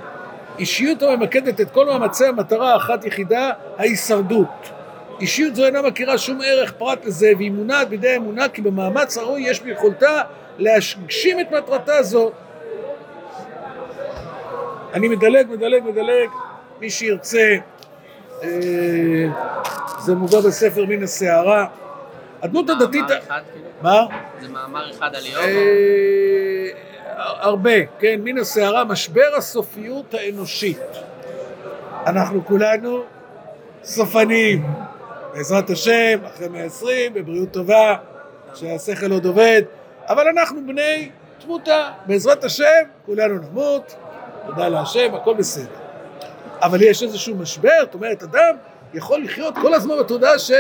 אישיות 0.60 1.04
הממקדת 1.04 1.62
את 1.62 1.72
כל 1.72 1.86
מאמצי 1.86 2.26
המטרה 2.26 2.74
האחת 2.74 3.06
יחידה, 3.06 3.52
ההישרדות. 3.78 4.77
אישיות 5.22 5.56
זו 5.56 5.66
אינה 5.66 5.82
מכירה 5.82 6.18
שום 6.18 6.40
ערך 6.46 6.72
פרט 6.72 7.06
לזה, 7.06 7.32
והיא 7.38 7.52
מונעת 7.52 7.90
בידי 7.90 8.10
האמונה 8.10 8.50
כי 8.50 8.62
במאמץ 8.62 9.18
הראוי 9.18 9.42
יש 9.42 9.62
ביכולתה 9.62 10.22
להגשים 10.58 11.40
את 11.40 11.52
מטרתה 11.52 12.04
זו. 12.04 12.32
אני 14.94 15.08
מדלג, 15.08 15.48
מדלג, 15.50 15.84
מדלג, 15.84 16.30
מי 16.80 16.90
שירצה, 16.90 17.58
אה, 18.44 18.50
זה 20.00 20.16
מובא 20.16 20.40
בספר 20.40 20.86
מן 20.86 21.04
הסערה. 21.04 21.68
הדמות 22.42 22.70
הדתית... 22.70 23.04
מאמר 23.04 23.18
אחד, 23.28 23.42
כאילו? 23.54 23.68
מה? 23.82 24.06
זה 24.42 24.48
מאמר 24.48 24.92
אחד 24.92 25.16
על 25.16 25.26
איוב? 25.26 25.44
אה, 25.44 26.70
הרבה, 27.18 27.86
כן, 28.00 28.20
מן 28.24 28.38
הסערה, 28.38 28.84
משבר 28.84 29.36
הסופיות 29.38 30.14
האנושית. 30.14 30.80
אנחנו 32.06 32.46
כולנו 32.46 33.04
סופניים, 33.84 34.66
בעזרת 35.38 35.70
השם, 35.70 36.20
אחרי 36.26 36.48
120, 36.48 37.14
בבריאות 37.14 37.52
טובה, 37.52 37.96
שהשכל 38.56 39.12
עוד 39.12 39.26
עובד, 39.26 39.62
אבל 40.08 40.28
אנחנו 40.28 40.68
בני 40.68 41.10
תמותה, 41.40 41.92
בעזרת 42.06 42.44
השם, 42.44 42.84
כולנו 43.06 43.38
נמות, 43.38 43.96
תודה 44.46 44.68
להשם, 44.68 45.16
הכל 45.16 45.34
בסדר. 45.34 45.76
אבל 46.62 46.82
יש 46.82 47.04
איזשהו 47.04 47.36
משבר, 47.36 47.70
זאת 47.86 47.94
אומרת, 47.94 48.24
אדם 48.24 48.56
יכול 48.94 49.24
לחיות 49.24 49.56
כל 49.62 49.74
הזמן 49.74 49.96
בתודעה 50.00 50.40
ש... 50.40 50.52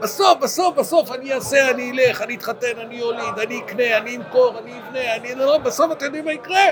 בסוף, 0.00 0.38
בסוף, 0.40 0.76
בסוף 0.76 1.12
אני 1.12 1.32
אעשה, 1.34 1.70
אני 1.70 1.90
אלך, 1.90 2.22
אני 2.22 2.36
אתחתן, 2.36 2.78
אני 2.86 3.02
אוליד, 3.02 3.38
אני 3.42 3.60
אקנה, 3.60 3.96
אני 3.96 4.16
אמכור, 4.16 4.58
אני 4.58 4.72
אבנה, 4.78 5.16
אני... 5.16 5.34
לא, 5.34 5.58
בסוף 5.58 5.92
אתם 5.92 6.04
יודעים 6.04 6.24
מה 6.24 6.32
יקרה? 6.32 6.64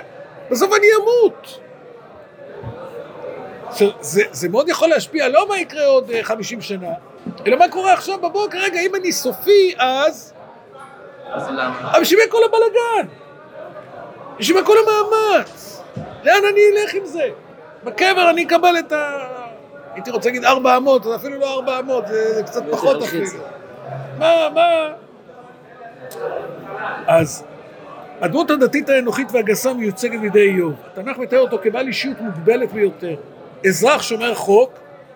בסוף 0.51 0.71
אני 0.73 0.87
אמות. 1.01 1.61
זה, 4.01 4.23
זה, 4.31 4.49
מאוד 4.49 4.69
יכול 4.69 4.88
להשפיע, 4.88 5.29
לא 5.29 5.49
מה 5.49 5.59
יקרה 5.59 5.87
עוד 5.87 6.11
אה, 6.11 6.25
50 6.25 6.61
שנה, 6.61 6.92
אלא 7.47 7.59
מה 7.59 7.69
קורה 7.69 7.93
עכשיו 7.93 8.19
בבוקר, 8.19 8.59
רגע, 8.59 8.81
אם 8.81 8.95
אני 8.95 9.12
סופי, 9.12 9.75
אז... 9.79 10.33
אז 11.33 11.49
למה? 11.49 11.91
אבל 11.91 12.01
בשביל 12.01 12.21
כל 12.31 12.39
הבלגן? 12.45 13.15
בשביל 14.39 14.65
כל 14.65 14.77
המאמץ? 14.79 15.83
לאן 16.25 16.43
אני 16.53 16.61
אלך 16.73 16.95
עם 16.95 17.07
זה? 17.07 17.29
בקבר 17.85 18.31
אני 18.31 18.45
אקבל 18.45 18.79
את 18.79 18.93
ה... 18.93 19.19
הייתי 19.95 20.11
רוצה 20.11 20.29
להגיד 20.29 20.45
400, 20.45 21.05
זה 21.05 21.17
אפילו 21.17 21.39
לא 21.39 21.55
400, 21.55 22.07
זה, 22.07 22.35
זה 22.35 22.43
קצת 22.43 22.62
פחות 22.71 23.03
אפילו. 23.03 23.27
מה, 24.19 24.49
מה? 24.55 24.93
אז 27.07 27.45
הדמות 28.21 28.51
הדתית 28.51 28.89
האנוכית 28.89 29.29
והגסה 29.33 29.75
מיוצגת 29.75 30.21
בידי 30.21 30.41
איוב. 30.41 30.75
התנ"ך 30.93 31.19
מתאר 31.19 31.41
אותו 31.41 31.59
כבעל 31.62 31.87
אישיות 31.87 32.21
מוגבלת 32.21 32.73
ביותר. 32.73 33.15
אזרח 33.67 34.03
שומר 34.03 34.35
חוק, 34.35 34.71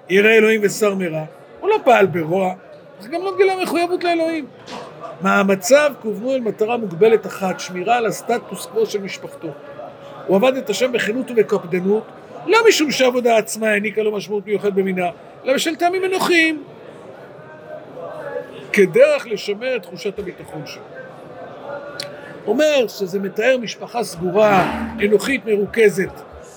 ירא 0.08 0.30
אלוהים 0.30 0.60
ושר 0.64 0.94
מרע. 0.94 1.24
הוא 1.60 1.70
לא 1.70 1.76
פעל 1.84 2.06
ברוע, 2.06 2.54
זה 3.00 3.08
גם 3.08 3.22
לא 3.22 3.36
גילה 3.36 3.62
מחויבות 3.62 4.04
לאלוהים. 4.04 4.46
מאמציו 5.22 5.92
כוונו 6.02 6.34
אל 6.34 6.40
מטרה 6.40 6.76
מוגבלת 6.76 7.26
אחת, 7.26 7.60
שמירה 7.60 7.96
על 7.96 8.06
הסטטוס 8.06 8.66
קוו 8.66 8.86
של 8.86 9.00
משפחתו. 9.00 9.48
הוא 10.26 10.36
עבד 10.36 10.56
את 10.56 10.70
השם 10.70 10.92
בכנות 10.92 11.30
ובקפדנות, 11.30 12.04
לא 12.46 12.58
משום 12.68 12.90
שהעבודה 12.90 13.36
עצמה 13.36 13.68
העניקה 13.68 14.02
לו 14.02 14.12
משמעות 14.12 14.46
מיוחדת 14.46 14.72
במינה, 14.72 15.08
אלא 15.44 15.54
בשל 15.54 15.76
טעמים 15.76 16.04
אנוכיים. 16.04 16.64
כדרך 18.72 19.26
לשמר 19.26 19.76
את 19.76 19.82
תחושת 19.82 20.18
הביטחון 20.18 20.62
שלו. 20.66 20.82
אומר 22.46 22.88
שזה 22.88 23.18
מתאר 23.18 23.56
משפחה 23.60 24.04
סגורה, 24.04 24.82
אנוכית 25.04 25.46
מרוכזת 25.46 26.12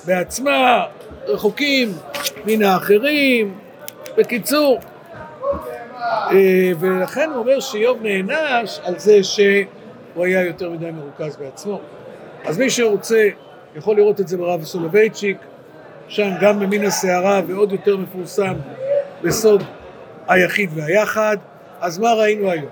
בעצמה, 0.05 0.85
רחוקים 1.27 1.89
מן 2.45 2.63
האחרים, 2.63 3.57
בקיצור. 4.17 4.79
אה, 6.31 6.71
ולכן 6.79 7.29
הוא 7.29 7.37
אומר 7.37 7.59
שאיוב 7.59 7.97
נענש 8.01 8.79
על 8.83 8.99
זה 8.99 9.23
שהוא 9.23 10.25
היה 10.25 10.45
יותר 10.45 10.69
מדי 10.69 10.91
מרוכז 10.91 11.35
בעצמו. 11.35 11.79
אז 12.45 12.57
מי 12.57 12.69
שרוצה 12.69 13.29
יכול 13.75 13.95
לראות 13.95 14.19
את 14.19 14.27
זה 14.27 14.37
ברב 14.37 14.63
סולובייצ'יק, 14.63 15.37
שם 16.07 16.29
גם 16.41 16.59
במין 16.59 16.85
הסערה 16.85 17.41
ועוד 17.47 17.71
יותר 17.71 17.97
מפורסם 17.97 18.53
בסוד 19.21 19.63
היחיד 20.27 20.69
והיחד. 20.73 21.37
אז 21.81 21.99
מה 21.99 22.13
ראינו 22.13 22.51
היום? 22.51 22.69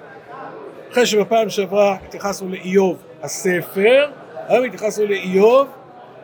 אחרי 0.92 1.06
שבפעם 1.06 1.50
שעברה 1.50 1.98
התייחסנו 2.08 2.50
לאיוב 2.50 2.98
הספר, 3.24 4.10
היום 4.48 4.66
התייחסנו 4.66 5.06
לאיוב 5.06 5.68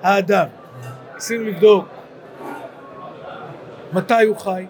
האדם. 0.03 0.47
ניסינו 1.15 1.43
לבדוק 1.43 1.85
מתי 3.93 4.23
הוא 4.23 4.37
חי, 4.37 4.65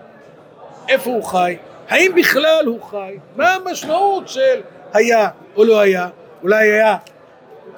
איפה 0.90 1.10
הוא 1.10 1.24
חי, 1.24 1.58
האם 1.90 2.12
בכלל 2.16 2.64
הוא 2.66 2.82
חי, 2.82 3.18
מה 3.36 3.54
המשמעות 3.54 4.28
של 4.28 4.62
היה 4.94 5.30
או 5.56 5.64
לא 5.64 5.80
היה, 5.80 6.10
אולי 6.44 6.72
היה 6.72 6.98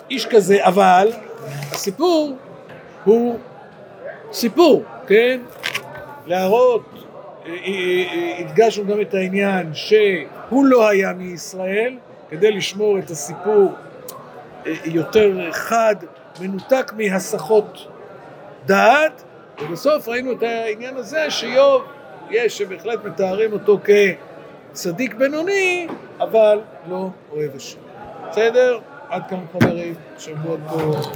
איש 0.09 0.25
כזה, 0.25 0.65
אבל 0.65 1.11
הסיפור 1.71 2.37
הוא 3.03 3.39
סיפור, 4.31 4.83
כן? 5.07 5.39
להראות, 6.25 6.85
אה, 7.45 7.51
אה, 7.51 7.55
אה, 8.13 8.37
הדגשנו 8.39 8.87
גם 8.87 9.01
את 9.01 9.13
העניין 9.13 9.73
שהוא 9.73 10.65
לא 10.65 10.89
היה 10.89 11.13
מישראל, 11.13 11.95
כדי 12.29 12.51
לשמור 12.51 12.99
את 12.99 13.09
הסיפור 13.09 13.73
יותר 14.85 15.51
חד, 15.51 15.95
מנותק 16.41 16.91
מהסחות 16.97 17.87
דעת, 18.65 19.23
ובסוף 19.61 20.07
ראינו 20.07 20.31
את 20.31 20.43
העניין 20.43 20.97
הזה 20.97 21.31
שאיוב, 21.31 21.83
יש 22.29 22.57
שבהחלט 22.57 23.05
מתארים 23.05 23.53
אותו 23.53 23.79
כצדיק 24.73 25.13
בינוני, 25.13 25.87
אבל 26.19 26.59
לא 26.89 27.09
אוהב 27.31 27.55
השם. 27.55 27.79
בסדר? 28.29 28.79
עד 29.09 29.21
כאן 29.29 29.39
חברים, 29.53 29.93
שבוע 30.17 30.57
טוב. 30.69 31.11